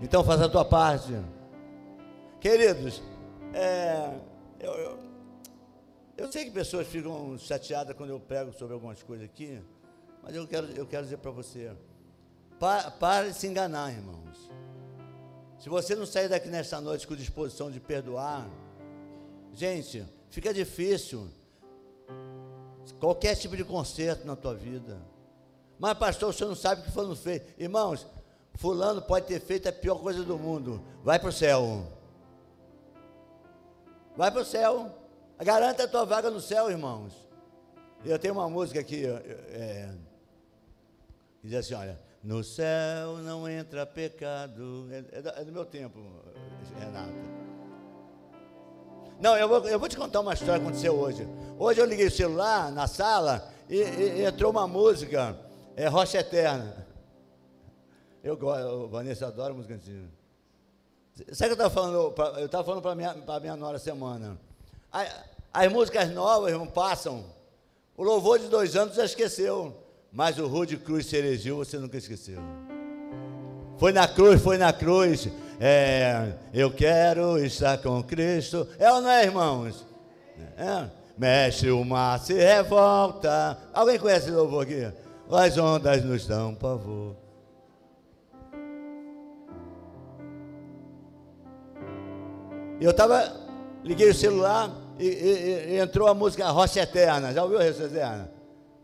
Então 0.00 0.22
faça 0.22 0.44
a 0.44 0.48
tua 0.48 0.64
parte. 0.64 1.12
Queridos, 2.40 3.02
é, 3.52 4.16
eu, 4.60 4.72
eu, 4.74 4.98
eu, 6.16 6.32
sei 6.32 6.44
que 6.44 6.52
pessoas 6.52 6.86
ficam 6.86 7.36
chateadas 7.36 7.96
quando 7.96 8.10
eu 8.10 8.20
prego 8.20 8.52
sobre 8.52 8.74
algumas 8.74 9.02
coisas 9.02 9.26
aqui, 9.26 9.60
mas 10.22 10.36
eu 10.36 10.46
quero, 10.46 10.66
eu 10.72 10.86
quero 10.86 11.02
dizer 11.02 11.18
para 11.18 11.32
você: 11.32 11.72
pa, 12.60 12.90
pare 12.92 13.30
de 13.30 13.36
se 13.36 13.48
enganar, 13.48 13.92
irmãos. 13.92 14.48
Se 15.58 15.68
você 15.68 15.96
não 15.96 16.06
sair 16.06 16.28
daqui 16.28 16.48
nesta 16.48 16.80
noite 16.80 17.04
com 17.04 17.16
disposição 17.16 17.68
de 17.68 17.80
perdoar, 17.80 18.48
gente, 19.52 20.06
fica 20.30 20.54
difícil 20.54 21.28
qualquer 23.00 23.34
tipo 23.34 23.56
de 23.56 23.64
conserto 23.64 24.24
na 24.24 24.36
tua 24.36 24.54
vida. 24.54 24.96
Mas, 25.76 25.98
pastor, 25.98 26.30
o 26.30 26.32
senhor 26.32 26.48
não 26.48 26.56
sabe 26.56 26.82
o 26.82 26.84
que 26.84 26.92
foram 26.92 27.14
feitos. 27.16 27.52
Irmãos, 27.58 28.06
Fulano 28.58 29.00
pode 29.00 29.26
ter 29.26 29.40
feito 29.40 29.68
a 29.68 29.72
pior 29.72 30.00
coisa 30.00 30.24
do 30.24 30.36
mundo. 30.36 30.82
Vai 31.04 31.16
para 31.16 31.28
o 31.28 31.32
céu. 31.32 31.86
Vai 34.16 34.32
para 34.32 34.42
o 34.42 34.44
céu. 34.44 34.92
Garanta 35.38 35.84
a 35.84 35.88
tua 35.88 36.04
vaga 36.04 36.28
no 36.28 36.40
céu, 36.40 36.68
irmãos. 36.68 37.12
Eu 38.04 38.18
tenho 38.18 38.34
uma 38.34 38.48
música 38.48 38.80
aqui, 38.80 39.06
é, 39.06 39.94
diz 41.40 41.54
assim: 41.54 41.74
olha, 41.74 42.00
no 42.20 42.42
céu 42.42 43.18
não 43.18 43.48
entra 43.48 43.86
pecado. 43.86 44.88
É, 44.90 45.18
é, 45.18 45.22
do, 45.22 45.28
é 45.28 45.44
do, 45.44 45.52
meu 45.52 45.64
tempo, 45.64 46.00
Renata. 46.76 47.12
Não, 49.20 49.36
eu 49.36 49.48
vou, 49.48 49.68
eu 49.68 49.78
vou 49.78 49.88
te 49.88 49.96
contar 49.96 50.18
uma 50.18 50.34
história 50.34 50.58
que 50.58 50.66
aconteceu 50.66 50.98
hoje. 50.98 51.28
Hoje 51.56 51.80
eu 51.80 51.86
liguei 51.86 52.08
o 52.08 52.10
celular 52.10 52.72
na 52.72 52.88
sala 52.88 53.48
e, 53.70 53.76
e 53.76 54.24
entrou 54.24 54.50
uma 54.50 54.66
música, 54.66 55.38
é 55.76 55.86
Rocha 55.86 56.18
Eterna. 56.18 56.87
Eu 58.22 58.36
gosto, 58.36 58.88
Vanessa 58.88 59.26
adora 59.26 59.54
música 59.54 59.74
antiga. 59.74 60.08
Sabe 61.32 61.52
o 61.52 61.56
que 61.56 61.62
eu 61.62 61.66
estava 61.66 61.70
falando? 61.70 62.38
Eu 62.38 62.46
estava 62.46 62.64
falando 62.64 62.82
para 62.82 62.94
minha, 62.94 63.10
a 63.26 63.40
minha 63.40 63.56
nora 63.56 63.78
semana. 63.78 64.38
As, 64.92 65.08
as 65.52 65.72
músicas 65.72 66.10
novas, 66.10 66.52
irmão, 66.52 66.66
passam. 66.66 67.24
O 67.96 68.02
louvor 68.02 68.38
de 68.38 68.48
dois 68.48 68.76
anos 68.76 68.94
já 68.94 69.04
esqueceu. 69.04 69.74
Mas 70.12 70.38
o 70.38 70.46
Rude 70.46 70.76
Cruz 70.76 71.06
Ceregiu 71.06 71.56
você 71.56 71.78
nunca 71.78 71.96
esqueceu. 71.96 72.40
Foi 73.76 73.92
na 73.92 74.08
cruz, 74.08 74.40
foi 74.40 74.58
na 74.58 74.72
cruz. 74.72 75.28
É, 75.60 76.34
eu 76.52 76.70
quero 76.70 77.38
estar 77.44 77.78
com 77.78 78.02
Cristo. 78.02 78.66
É 78.78 78.90
ou 78.92 79.00
não 79.00 79.10
é, 79.10 79.24
irmãos? 79.24 79.84
É. 80.56 80.88
Mexe 81.16 81.70
o 81.70 81.84
mar, 81.84 82.18
se 82.20 82.34
revolta. 82.34 83.58
Alguém 83.72 83.98
conhece 83.98 84.26
esse 84.26 84.36
louvor 84.36 84.62
aqui? 84.62 84.92
As 85.30 85.58
ondas 85.58 86.04
nos 86.04 86.26
dão 86.26 86.54
pavor. 86.54 87.27
Eu 92.80 92.92
estava, 92.92 93.32
liguei 93.82 94.08
o 94.08 94.14
celular 94.14 94.70
e, 95.00 95.04
e, 95.04 95.72
e, 95.72 95.78
entrou 95.78 96.06
a 96.06 96.14
música 96.14 96.48
Rocha 96.48 96.80
Eterna. 96.80 97.32
Já 97.32 97.42
ouviu 97.42 97.58
Rocha 97.58 97.82
Eterna? 97.82 98.30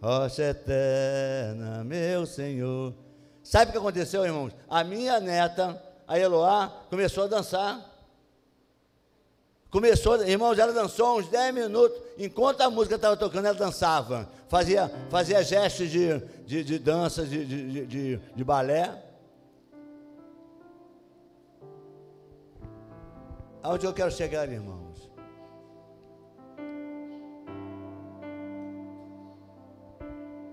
Rocha 0.02 0.42
Eterna, 0.42 1.84
meu 1.84 2.26
Senhor. 2.26 2.92
Sabe 3.40 3.68
o 3.68 3.72
que 3.72 3.78
aconteceu, 3.78 4.24
irmãos? 4.24 4.52
A 4.68 4.82
minha 4.82 5.20
neta, 5.20 5.80
a 6.08 6.18
Eloá, 6.18 6.72
começou 6.90 7.24
a 7.24 7.26
dançar. 7.28 7.88
Começou, 9.70 10.20
irmãos, 10.24 10.58
ela 10.58 10.72
dançou 10.72 11.20
uns 11.20 11.28
10 11.28 11.54
minutos. 11.54 11.96
Enquanto 12.18 12.62
a 12.62 12.70
música 12.70 12.96
estava 12.96 13.16
tocando, 13.16 13.46
ela 13.46 13.56
dançava. 13.56 14.28
Fazia, 14.48 14.90
fazia 15.08 15.40
gestos 15.44 15.88
de, 15.88 16.18
de, 16.44 16.64
de 16.64 16.78
dança, 16.80 17.24
de, 17.24 17.44
de, 17.44 17.86
de, 17.86 18.20
de 18.34 18.44
balé. 18.44 19.03
Aonde 23.64 23.86
eu 23.86 23.94
quero 23.94 24.10
chegar, 24.10 24.46
irmãos? 24.46 25.10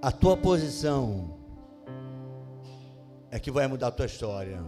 A 0.02 0.14
tua 0.14 0.38
posição 0.38 1.38
é 3.30 3.38
que 3.38 3.52
vai 3.52 3.68
mudar 3.68 3.88
a 3.88 3.92
tua 3.92 4.06
história. 4.06 4.64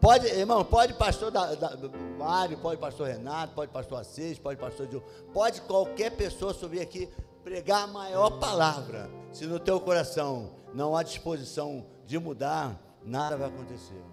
Pode, 0.00 0.26
irmão, 0.26 0.64
pode 0.64 0.94
pastor 0.94 1.30
da, 1.30 1.54
da, 1.54 1.78
Mário, 2.18 2.58
pode 2.58 2.80
pastor 2.80 3.06
Renato, 3.06 3.54
pode 3.54 3.70
pastor 3.70 4.00
Assis, 4.00 4.36
pode 4.36 4.58
pastor 4.58 4.88
Diogo, 4.88 5.06
pode 5.32 5.60
qualquer 5.60 6.10
pessoa 6.16 6.52
subir 6.52 6.80
aqui 6.80 7.08
pregar 7.44 7.84
a 7.84 7.86
maior 7.86 8.40
palavra. 8.40 9.08
Se 9.30 9.46
no 9.46 9.60
teu 9.60 9.80
coração 9.80 10.56
não 10.74 10.96
há 10.96 11.04
disposição 11.04 11.86
de 12.04 12.18
mudar, 12.18 12.76
nada 13.04 13.36
vai 13.36 13.46
acontecer. 13.46 14.11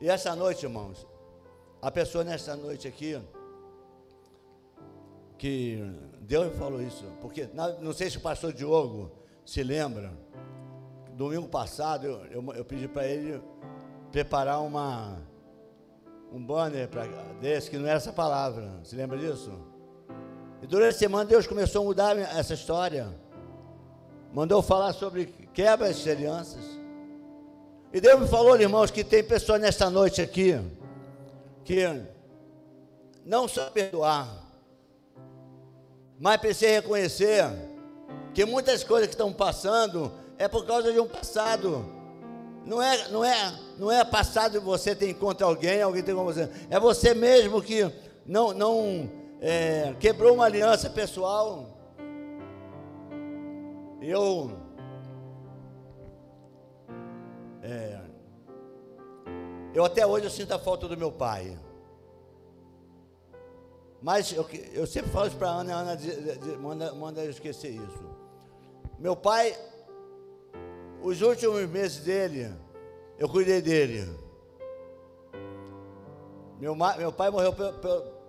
E 0.00 0.08
essa 0.08 0.36
noite, 0.36 0.64
irmãos, 0.64 1.06
a 1.80 1.90
pessoa 1.90 2.22
nessa 2.22 2.54
noite 2.54 2.86
aqui, 2.86 3.20
que 5.38 5.82
Deus 6.20 6.56
falou 6.56 6.82
isso, 6.82 7.04
porque 7.20 7.48
não 7.80 7.92
sei 7.92 8.10
se 8.10 8.18
o 8.18 8.20
pastor 8.20 8.52
Diogo 8.52 9.10
se 9.44 9.62
lembra, 9.62 10.12
domingo 11.12 11.48
passado 11.48 12.06
eu, 12.06 12.26
eu, 12.26 12.54
eu 12.54 12.64
pedi 12.64 12.86
para 12.88 13.06
ele 13.06 13.42
preparar 14.12 14.60
uma 14.60 15.18
um 16.32 16.44
banner 16.44 16.88
pra, 16.88 17.06
desse, 17.40 17.70
que 17.70 17.78
não 17.78 17.86
era 17.86 17.96
essa 17.96 18.12
palavra, 18.12 18.80
se 18.82 18.96
lembra 18.96 19.16
disso? 19.16 19.52
E 20.60 20.66
durante 20.66 20.96
a 20.96 20.98
semana 20.98 21.24
Deus 21.24 21.46
começou 21.46 21.82
a 21.82 21.84
mudar 21.84 22.18
essa 22.18 22.52
história, 22.52 23.08
mandou 24.32 24.60
falar 24.60 24.92
sobre 24.92 25.26
quebra 25.54 25.92
de 25.92 26.10
alianças, 26.10 26.64
e 27.92 28.00
Deus 28.00 28.20
me 28.20 28.28
falou, 28.28 28.60
irmãos, 28.60 28.90
que 28.90 29.04
tem 29.04 29.22
pessoas 29.22 29.60
nesta 29.60 29.88
noite 29.88 30.20
aqui 30.20 30.60
que 31.64 31.84
não 33.24 33.48
só 33.48 33.70
perdoar, 33.70 34.28
mas 36.18 36.40
precisa 36.40 36.70
reconhecer 36.70 37.44
que 38.32 38.44
muitas 38.44 38.84
coisas 38.84 39.08
que 39.08 39.14
estão 39.14 39.32
passando 39.32 40.12
é 40.38 40.46
por 40.46 40.64
causa 40.66 40.92
de 40.92 41.00
um 41.00 41.08
passado 41.08 41.84
não 42.66 42.82
é, 42.82 43.08
não 43.08 43.24
é, 43.24 43.54
não 43.78 43.92
é 43.92 44.04
passado 44.04 44.60
você 44.60 44.94
tem 44.94 45.14
contra 45.14 45.46
alguém, 45.46 45.80
alguém 45.80 46.02
tem 46.02 46.14
contra 46.14 46.34
você. 46.34 46.50
É 46.68 46.80
você 46.80 47.14
mesmo 47.14 47.62
que 47.62 47.90
não, 48.26 48.52
não 48.52 49.08
é, 49.40 49.94
quebrou 50.00 50.34
uma 50.34 50.44
aliança 50.44 50.90
pessoal. 50.90 51.70
Eu 54.02 54.65
é, 57.62 58.00
eu 59.74 59.84
até 59.84 60.06
hoje 60.06 60.26
eu 60.26 60.30
sinto 60.30 60.52
a 60.52 60.58
falta 60.58 60.88
do 60.88 60.96
meu 60.96 61.12
pai. 61.12 61.58
Mas 64.00 64.32
eu, 64.32 64.46
eu 64.72 64.86
sempre 64.86 65.10
falo 65.10 65.26
isso 65.26 65.36
para 65.36 65.50
a 65.50 65.52
Ana, 65.52 65.74
a 65.74 65.78
Ana 65.80 65.98
manda, 66.58 66.94
manda 66.94 67.24
eu 67.24 67.30
esquecer 67.30 67.70
isso. 67.70 68.04
Meu 68.98 69.14
pai, 69.14 69.56
os 71.02 71.20
últimos 71.20 71.68
meses 71.68 71.98
dele, 72.04 72.54
eu 73.18 73.28
cuidei 73.28 73.60
dele. 73.60 74.08
Meu, 76.58 76.74
meu 76.74 77.12
pai 77.12 77.30
morreu 77.30 77.52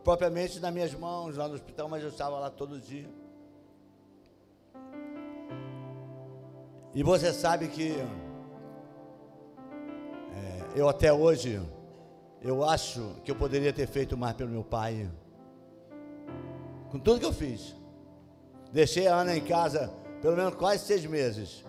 propriamente 0.03 0.59
nas 0.59 0.73
minhas 0.73 0.93
mãos, 0.93 1.37
lá 1.37 1.47
no 1.47 1.55
hospital, 1.55 1.87
mas 1.87 2.03
eu 2.03 2.09
estava 2.09 2.39
lá 2.39 2.49
todo 2.49 2.79
dia. 2.79 3.09
E 6.93 7.03
você 7.03 7.31
sabe 7.31 7.67
que 7.67 7.93
eu 10.77 10.87
até 10.87 11.11
hoje, 11.11 11.59
eu 12.39 12.63
acho 12.63 13.15
que 13.23 13.31
eu 13.31 13.35
poderia 13.35 13.73
ter 13.73 13.87
feito 13.87 14.15
mais 14.15 14.35
pelo 14.35 14.51
meu 14.51 14.63
pai. 14.63 15.09
Com 16.91 16.99
tudo 16.99 17.19
que 17.19 17.25
eu 17.25 17.33
fiz. 17.33 17.75
Deixei 18.71 19.07
a 19.07 19.15
Ana 19.15 19.35
em 19.35 19.43
casa 19.43 19.91
pelo 20.21 20.37
menos 20.37 20.53
quase 20.55 20.85
seis 20.85 21.05
meses, 21.05 21.63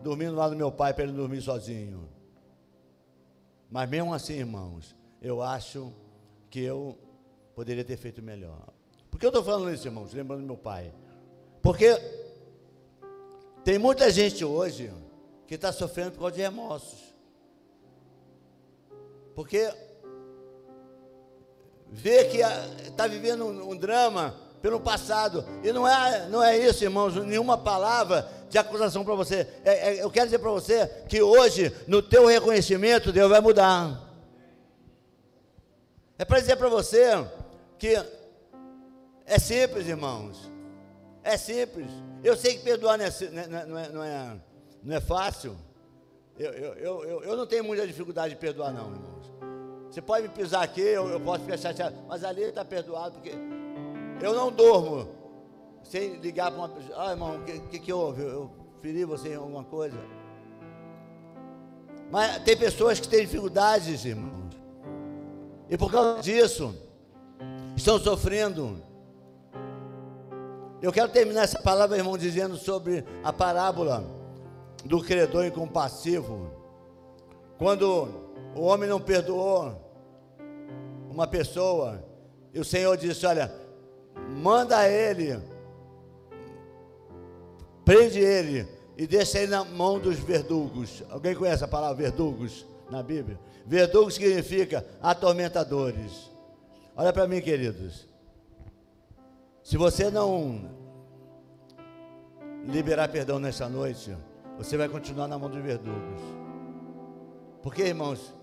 dormindo 0.00 0.36
lá 0.36 0.48
do 0.48 0.54
meu 0.54 0.70
pai 0.70 0.94
para 0.94 1.04
ele 1.04 1.12
dormir 1.12 1.42
sozinho. 1.42 2.08
Mas 3.68 3.88
mesmo 3.90 4.14
assim, 4.14 4.34
irmãos, 4.34 4.94
eu 5.20 5.42
acho 5.42 5.92
que 6.48 6.60
eu 6.60 6.96
poderia 7.56 7.84
ter 7.84 7.96
feito 7.96 8.22
melhor. 8.22 8.68
Por 9.10 9.18
que 9.18 9.26
eu 9.26 9.30
estou 9.30 9.42
falando 9.42 9.72
isso, 9.72 9.88
irmãos? 9.88 10.12
Lembrando 10.14 10.42
do 10.42 10.46
meu 10.46 10.56
pai. 10.56 10.92
Porque 11.60 11.96
tem 13.64 13.76
muita 13.76 14.08
gente 14.10 14.44
hoje 14.44 14.92
que 15.48 15.54
está 15.54 15.72
sofrendo 15.72 16.12
por 16.12 16.20
causa 16.20 16.36
de 16.36 16.42
remorsos. 16.42 17.11
Porque 19.34 19.72
vê 21.90 22.24
que 22.24 22.38
está 22.38 23.06
vivendo 23.06 23.44
um, 23.44 23.70
um 23.70 23.76
drama 23.76 24.34
pelo 24.62 24.80
passado. 24.80 25.44
E 25.62 25.72
não 25.72 25.86
é, 25.86 26.28
não 26.28 26.42
é 26.42 26.56
isso, 26.56 26.84
irmãos, 26.84 27.16
nenhuma 27.16 27.58
palavra 27.58 28.28
de 28.48 28.56
acusação 28.56 29.04
para 29.04 29.14
você. 29.14 29.46
É, 29.64 29.90
é, 29.90 30.02
eu 30.02 30.10
quero 30.10 30.26
dizer 30.26 30.38
para 30.38 30.50
você 30.50 30.86
que 31.08 31.20
hoje, 31.20 31.74
no 31.86 32.00
teu 32.00 32.26
reconhecimento, 32.26 33.12
Deus 33.12 33.28
vai 33.28 33.40
mudar. 33.40 34.00
É 36.18 36.24
para 36.24 36.38
dizer 36.38 36.56
para 36.56 36.68
você 36.68 37.26
que 37.78 37.96
é 39.26 39.38
simples, 39.38 39.88
irmãos. 39.88 40.50
É 41.24 41.36
simples. 41.36 41.90
Eu 42.22 42.36
sei 42.36 42.56
que 42.56 42.62
perdoar 42.62 42.98
não 42.98 43.04
é, 43.04 43.10
não 43.66 43.78
é, 43.78 43.88
não 43.88 44.04
é, 44.04 44.40
não 44.82 44.96
é 44.96 45.00
fácil. 45.00 45.56
Eu, 46.38 46.50
eu, 46.52 47.04
eu, 47.04 47.22
eu 47.22 47.36
não 47.36 47.46
tenho 47.46 47.62
muita 47.62 47.86
dificuldade 47.86 48.34
de 48.34 48.40
perdoar, 48.40 48.72
não, 48.72 48.90
irmãos. 48.90 49.32
Você 49.90 50.00
pode 50.00 50.28
me 50.28 50.34
pisar 50.34 50.62
aqui, 50.62 50.80
eu, 50.80 51.06
eu 51.08 51.20
posso 51.20 51.44
ficar 51.44 51.58
chateado, 51.58 51.96
mas 52.08 52.24
ali 52.24 52.44
está 52.44 52.64
perdoado, 52.64 53.16
porque 53.16 53.34
eu 54.22 54.34
não 54.34 54.50
durmo 54.50 55.08
sem 55.82 56.16
ligar 56.16 56.50
para 56.50 56.60
uma 56.60 56.68
pessoa. 56.70 56.94
Ah, 56.96 57.10
irmão, 57.10 57.36
o 57.36 57.44
que, 57.44 57.58
que, 57.60 57.78
que 57.78 57.92
houve? 57.92 58.22
Eu 58.22 58.50
feri 58.80 59.04
você 59.04 59.30
em 59.30 59.34
alguma 59.34 59.64
coisa? 59.64 59.98
Mas 62.10 62.42
tem 62.42 62.56
pessoas 62.56 62.98
que 62.98 63.08
têm 63.08 63.20
dificuldades, 63.20 64.04
irmãos. 64.04 64.54
E 65.68 65.76
por 65.76 65.90
causa 65.90 66.22
disso, 66.22 66.74
estão 67.76 67.98
sofrendo. 67.98 68.82
Eu 70.80 70.92
quero 70.92 71.10
terminar 71.10 71.42
essa 71.42 71.60
palavra, 71.60 71.96
irmão, 71.96 72.16
dizendo 72.16 72.56
sobre 72.56 73.04
a 73.22 73.32
parábola 73.32 74.21
do 74.84 75.02
credor 75.02 75.44
incompassivo. 75.44 76.50
Quando 77.58 78.08
o 78.54 78.62
homem 78.62 78.88
não 78.88 79.00
perdoou 79.00 79.80
uma 81.10 81.26
pessoa, 81.26 82.04
e 82.52 82.60
o 82.60 82.64
Senhor 82.64 82.96
disse: 82.96 83.24
Olha, 83.26 83.52
manda 84.36 84.88
ele, 84.88 85.40
prende 87.84 88.18
ele 88.18 88.66
e 88.96 89.06
deixa 89.06 89.38
ele 89.38 89.52
na 89.52 89.64
mão 89.64 89.98
dos 89.98 90.16
verdugos. 90.16 91.02
Alguém 91.10 91.34
conhece 91.34 91.64
a 91.64 91.68
palavra 91.68 92.02
verdugos 92.02 92.66
na 92.90 93.02
Bíblia? 93.02 93.38
Verdugos 93.64 94.14
significa 94.14 94.84
atormentadores. 95.00 96.30
Olha 96.96 97.12
para 97.12 97.26
mim, 97.26 97.40
queridos. 97.40 98.06
Se 99.62 99.76
você 99.76 100.10
não 100.10 100.68
liberar 102.66 103.08
perdão 103.08 103.38
nessa 103.38 103.68
noite, 103.68 104.16
você 104.56 104.76
vai 104.76 104.88
continuar 104.88 105.28
na 105.28 105.38
mão 105.38 105.48
dos 105.48 105.62
verdugos. 105.62 106.20
Porque, 107.62 107.82
irmãos, 107.82 108.34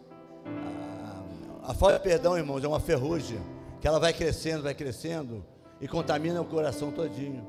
a, 1.64 1.72
a 1.72 1.74
falta 1.74 1.98
de 1.98 2.04
perdão, 2.04 2.38
irmãos, 2.38 2.64
é 2.64 2.68
uma 2.68 2.80
ferrugem 2.80 3.40
que 3.82 3.88
ela 3.88 4.00
vai 4.00 4.14
crescendo, 4.14 4.64
vai 4.64 4.74
crescendo 4.74 5.46
e 5.80 5.88
contamina 5.88 6.42
o 6.42 6.46
coração 6.46 6.92
todinho. 6.92 7.46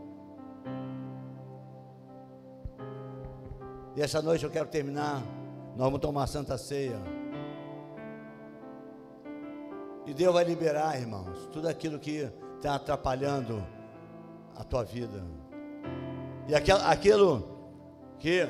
E 3.96 4.02
essa 4.02 4.22
noite 4.22 4.44
eu 4.44 4.50
quero 4.50 4.68
terminar. 4.68 5.22
Nós 5.76 5.86
vamos 5.86 6.00
tomar 6.00 6.26
Santa 6.26 6.56
Ceia. 6.56 7.00
E 10.06 10.14
Deus 10.14 10.32
vai 10.32 10.44
liberar, 10.44 10.98
irmãos, 10.98 11.48
tudo 11.52 11.68
aquilo 11.68 11.98
que 11.98 12.30
está 12.56 12.74
atrapalhando 12.74 13.64
a 14.56 14.64
tua 14.64 14.84
vida. 14.84 15.24
E 16.48 16.54
aquilo 16.54 17.59
que, 18.20 18.46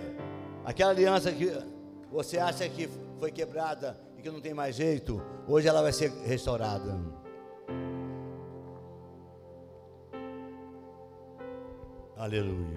aquela 0.64 0.90
aliança 0.90 1.32
que 1.32 1.50
você 2.10 2.38
acha 2.38 2.68
que 2.68 2.88
foi 3.18 3.30
quebrada 3.30 3.96
e 4.18 4.22
que 4.22 4.30
não 4.30 4.40
tem 4.40 4.52
mais 4.52 4.74
jeito, 4.74 5.22
hoje 5.46 5.68
ela 5.68 5.80
vai 5.80 5.92
ser 5.92 6.10
restaurada. 6.26 6.98
Aleluia. 12.16 12.76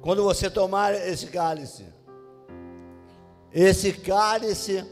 Quando 0.00 0.22
você 0.22 0.48
tomar 0.48 0.94
esse 0.94 1.26
cálice, 1.26 1.86
esse 3.52 3.92
cálice, 3.92 4.84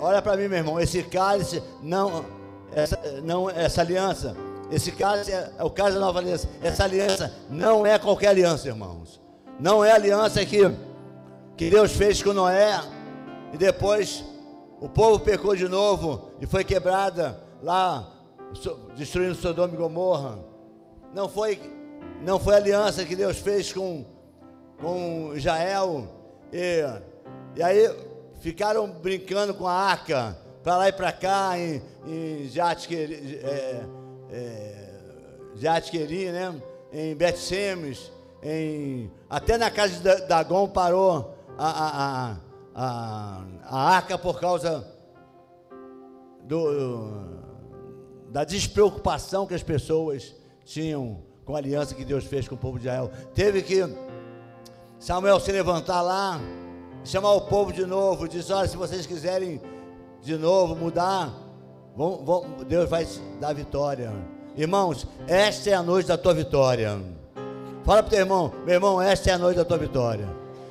olha 0.00 0.22
para 0.22 0.36
mim, 0.36 0.48
meu 0.48 0.58
irmão, 0.58 0.80
esse 0.80 1.02
cálice 1.02 1.62
não, 1.82 2.24
essa, 2.72 3.20
não, 3.20 3.50
essa 3.50 3.82
aliança, 3.82 4.34
esse 4.70 4.92
cálice 4.92 5.32
é, 5.32 5.50
é 5.58 5.64
o 5.64 5.70
cálice 5.70 5.98
da 5.98 6.04
nova 6.04 6.18
aliança. 6.18 6.48
Essa 6.62 6.84
aliança 6.84 7.34
não 7.48 7.86
é 7.86 7.98
qualquer 7.98 8.28
aliança, 8.28 8.68
irmãos. 8.68 9.20
Não 9.58 9.84
é 9.84 9.92
aliança 9.92 10.44
que, 10.44 10.60
que 11.56 11.70
Deus 11.70 11.92
fez 11.92 12.22
com 12.22 12.32
Noé 12.32 12.80
e 13.52 13.56
depois 13.56 14.24
o 14.80 14.88
povo 14.88 15.18
pecou 15.18 15.56
de 15.56 15.68
novo 15.68 16.30
e 16.40 16.46
foi 16.46 16.64
quebrada 16.64 17.40
lá 17.62 18.12
destruindo 18.96 19.34
Sodoma 19.34 19.74
e 19.74 19.76
Gomorra. 19.76 20.38
Não 21.14 21.28
foi, 21.28 21.60
não 22.22 22.38
foi 22.38 22.56
aliança 22.56 23.04
que 23.04 23.16
Deus 23.16 23.38
fez 23.38 23.72
com, 23.72 24.04
com 24.80 25.32
Israel. 25.34 26.06
E, 26.52 26.84
e 27.56 27.62
aí 27.62 27.90
ficaram 28.40 28.88
brincando 28.88 29.54
com 29.54 29.66
a 29.66 29.72
arca, 29.72 30.38
para 30.62 30.76
lá 30.76 30.88
e 30.88 30.92
para 30.92 31.12
cá, 31.12 31.58
em, 31.58 31.82
em 32.06 32.48
Jatqueri, 32.48 33.40
é, 33.42 33.82
é, 34.30 34.88
né? 36.32 36.62
em 36.92 37.14
Betsemes, 37.14 38.10
em, 38.42 39.10
até 39.28 39.58
na 39.58 39.70
casa 39.70 40.00
de 40.00 40.26
Dagon 40.26 40.68
parou 40.68 41.34
a, 41.56 41.68
a, 41.68 42.36
a, 42.74 43.44
a, 43.64 43.96
arca 43.96 44.16
por 44.16 44.40
causa 44.40 44.86
do, 46.44 47.10
da 48.30 48.44
despreocupação 48.44 49.46
que 49.46 49.54
as 49.54 49.62
pessoas 49.62 50.34
tinham 50.64 51.22
com 51.44 51.54
a 51.54 51.58
aliança 51.58 51.94
que 51.94 52.04
Deus 52.04 52.24
fez 52.24 52.46
com 52.46 52.54
o 52.54 52.58
povo 52.58 52.78
de 52.78 52.86
Israel. 52.86 53.10
Teve 53.34 53.62
que 53.62 53.82
Samuel 54.98 55.40
se 55.40 55.50
levantar 55.50 56.02
lá, 56.02 56.38
chamar 57.04 57.32
o 57.32 57.42
povo 57.42 57.72
de 57.72 57.86
novo, 57.86 58.28
dizer: 58.28 58.52
olha, 58.52 58.68
se 58.68 58.76
vocês 58.76 59.06
quiserem 59.06 59.60
de 60.22 60.36
novo 60.36 60.76
mudar, 60.76 61.32
vão, 61.98 62.24
vão, 62.24 62.44
Deus 62.66 62.88
vai 62.88 63.06
dar 63.40 63.52
vitória. 63.52 64.12
Irmãos, 64.56 65.06
esta 65.26 65.70
é 65.70 65.74
a 65.74 65.82
noite 65.82 66.06
da 66.06 66.16
tua 66.16 66.32
vitória. 66.32 66.98
Fala 67.84 68.02
para 68.02 68.06
o 68.06 68.10
teu 68.10 68.20
irmão, 68.20 68.52
meu 68.64 68.74
irmão, 68.74 69.02
esta 69.02 69.30
é 69.30 69.32
a 69.34 69.38
noite 69.38 69.56
da 69.56 69.64
tua 69.64 69.78
vitória. 69.78 70.28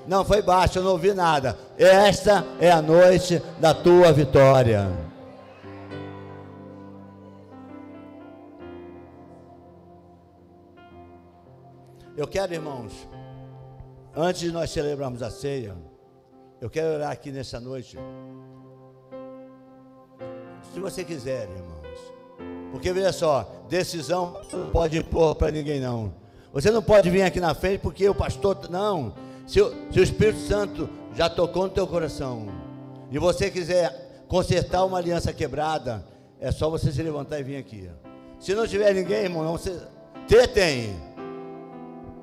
Não, 0.07 0.23
foi 0.23 0.41
baixo, 0.41 0.79
eu 0.79 0.83
não 0.83 0.91
ouvi 0.91 1.13
nada. 1.13 1.57
Esta 1.77 2.45
é 2.61 2.71
a 2.71 2.81
noite 2.81 3.41
da 3.59 3.73
tua 3.73 4.13
vitória. 4.13 4.89
Eu 12.15 12.27
quero, 12.27 12.53
irmãos, 12.53 12.93
Antes 14.19 14.41
de 14.41 14.51
nós 14.51 14.71
celebrarmos 14.71 15.21
a 15.21 15.29
ceia, 15.29 15.75
eu 16.59 16.71
quero 16.71 16.95
orar 16.95 17.11
aqui 17.11 17.31
nessa 17.31 17.59
noite. 17.59 17.99
Se 20.77 20.81
você 20.81 21.03
quiser, 21.03 21.49
irmãos. 21.49 22.69
Porque 22.71 22.93
veja 22.93 23.11
só, 23.11 23.63
decisão 23.67 24.39
não 24.53 24.69
pode 24.69 24.95
impor 24.95 25.33
para 25.33 25.49
ninguém 25.49 25.79
não. 25.79 26.13
Você 26.53 26.69
não 26.69 26.83
pode 26.83 27.09
vir 27.09 27.23
aqui 27.23 27.39
na 27.39 27.55
frente 27.55 27.79
porque 27.79 28.07
o 28.07 28.13
pastor. 28.13 28.69
Não. 28.69 29.11
Se 29.47 29.59
se 29.91 29.99
o 29.99 30.03
Espírito 30.03 30.37
Santo 30.37 30.87
já 31.15 31.31
tocou 31.31 31.63
no 31.63 31.69
teu 31.69 31.87
coração 31.87 32.45
e 33.09 33.17
você 33.17 33.49
quiser 33.49 34.23
consertar 34.27 34.85
uma 34.85 34.99
aliança 34.99 35.33
quebrada, 35.33 36.05
é 36.39 36.51
só 36.51 36.69
você 36.69 36.91
se 36.91 37.01
levantar 37.01 37.39
e 37.39 37.43
vir 37.43 37.57
aqui. 37.57 37.89
Se 38.39 38.53
não 38.53 38.67
tiver 38.67 38.93
ninguém, 38.93 39.23
irmão, 39.23 39.43
não, 39.43 39.53
você, 39.53 39.81
ter 40.27 40.47
tem. 40.47 40.95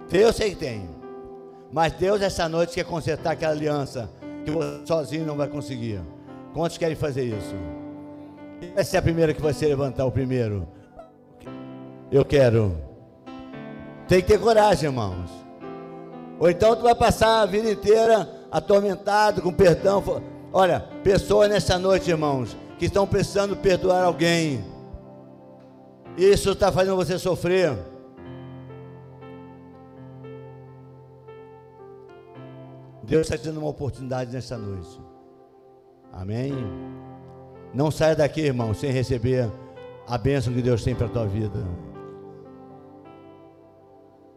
Ter 0.08 0.20
eu 0.20 0.32
sei 0.32 0.50
que 0.50 0.56
tem. 0.56 0.88
Mas 1.72 1.92
Deus 1.94 2.22
essa 2.22 2.48
noite 2.48 2.74
quer 2.74 2.84
consertar 2.84 3.32
aquela 3.32 3.50
aliança 3.50 4.08
que 4.44 4.52
você 4.52 4.86
sozinho 4.86 5.26
não 5.26 5.36
vai 5.36 5.48
conseguir. 5.48 6.00
Quantos 6.52 6.78
querem 6.78 6.94
fazer 6.94 7.24
isso? 7.24 7.83
Essa 8.76 8.96
é 8.96 8.98
a 8.98 9.02
primeira 9.02 9.34
que 9.34 9.40
vai 9.40 9.52
se 9.52 9.66
levantar, 9.66 10.04
o 10.04 10.10
primeiro. 10.10 10.66
Eu 12.10 12.24
quero. 12.24 12.76
Tem 14.06 14.20
que 14.20 14.28
ter 14.28 14.38
coragem, 14.38 14.88
irmãos. 14.88 15.30
Ou 16.38 16.50
então 16.50 16.76
tu 16.76 16.82
vai 16.82 16.94
passar 16.94 17.42
a 17.42 17.46
vida 17.46 17.70
inteira 17.70 18.28
atormentado, 18.50 19.42
com 19.42 19.52
perdão. 19.52 20.02
Olha, 20.52 20.80
pessoas 21.02 21.48
nessa 21.48 21.78
noite, 21.78 22.10
irmãos, 22.10 22.56
que 22.78 22.86
estão 22.86 23.06
precisando 23.06 23.56
perdoar 23.56 24.04
alguém. 24.04 24.64
Isso 26.16 26.50
está 26.50 26.70
fazendo 26.70 26.96
você 26.96 27.18
sofrer. 27.18 27.76
Deus 33.02 33.22
está 33.22 33.36
te 33.36 33.44
dando 33.44 33.58
uma 33.58 33.68
oportunidade 33.68 34.32
nessa 34.32 34.56
noite. 34.56 35.00
Amém? 36.12 36.52
Não 37.74 37.90
saia 37.90 38.14
daqui, 38.14 38.42
irmão, 38.42 38.72
sem 38.72 38.92
receber 38.92 39.50
a 40.06 40.16
bênção 40.16 40.52
que 40.52 40.62
Deus 40.62 40.84
tem 40.84 40.94
para 40.94 41.06
a 41.06 41.10
tua 41.10 41.26
vida. 41.26 41.58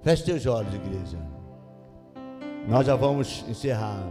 Feche 0.01 0.23
teus 0.23 0.45
olhos, 0.47 0.73
igreja. 0.73 1.19
Nós 2.67 2.87
já 2.87 2.95
vamos 2.95 3.45
encerrar. 3.47 4.03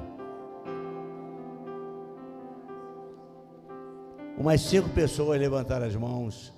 Umas 4.39 4.61
cinco 4.61 4.89
pessoas 4.91 5.41
levantaram 5.41 5.87
as 5.87 5.97
mãos 5.97 6.55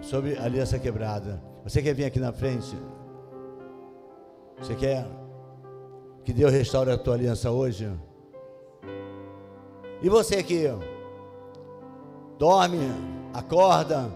sobre 0.00 0.36
a 0.36 0.44
aliança 0.44 0.78
quebrada. 0.78 1.40
Você 1.62 1.80
quer 1.80 1.94
vir 1.94 2.06
aqui 2.06 2.18
na 2.18 2.32
frente? 2.32 2.76
Você 4.58 4.74
quer 4.74 5.06
que 6.24 6.32
Deus 6.32 6.50
restaure 6.50 6.90
a 6.90 6.98
tua 6.98 7.14
aliança 7.14 7.50
hoje? 7.50 7.88
E 10.02 10.08
você 10.08 10.42
que 10.42 10.68
dorme, 12.36 12.90
acorda, 13.32 14.10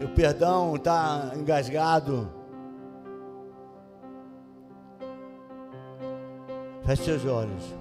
o 0.00 0.08
perdão 0.14 0.76
está 0.76 1.32
engasgado. 1.34 2.30
Feche 6.86 7.04
seus 7.04 7.24
olhos. 7.24 7.80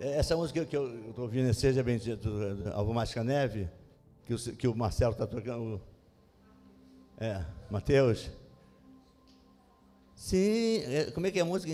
essa 0.00 0.36
música 0.36 0.64
que 0.64 0.76
eu 0.76 1.08
estou 1.08 1.24
ouvindo, 1.24 1.54
Seja 1.54 1.82
Bendito, 1.82 2.28
Alvo 2.74 2.92
Máscara 2.92 3.24
Neve, 3.24 3.68
que 4.28 4.34
o, 4.34 4.38
que 4.56 4.68
o 4.68 4.74
Marcelo 4.76 5.12
está 5.12 5.26
tocando. 5.26 5.80
É, 7.18 7.42
Mateus. 7.70 8.30
Sim, 10.14 10.82
é, 10.84 11.10
como 11.12 11.26
é 11.26 11.30
que 11.30 11.38
é 11.38 11.42
a 11.42 11.46
música? 11.46 11.72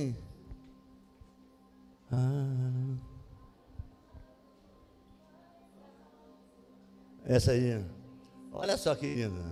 Ah. 2.13 2.95
Essa 7.25 7.51
aí. 7.51 7.85
Olha 8.53 8.77
só 8.77 8.95
que 8.95 9.13
linda. 9.13 9.43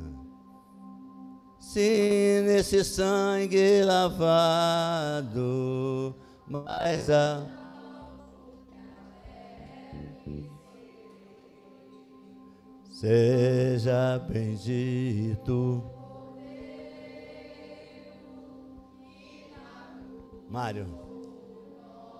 Se 1.58 2.42
nesse 2.44 2.84
sangue 2.84 3.82
lavado, 3.82 5.34
mas 6.46 7.10
a 7.10 7.61
Seja 13.02 14.16
bendito. 14.20 15.82
Mário. 20.48 21.01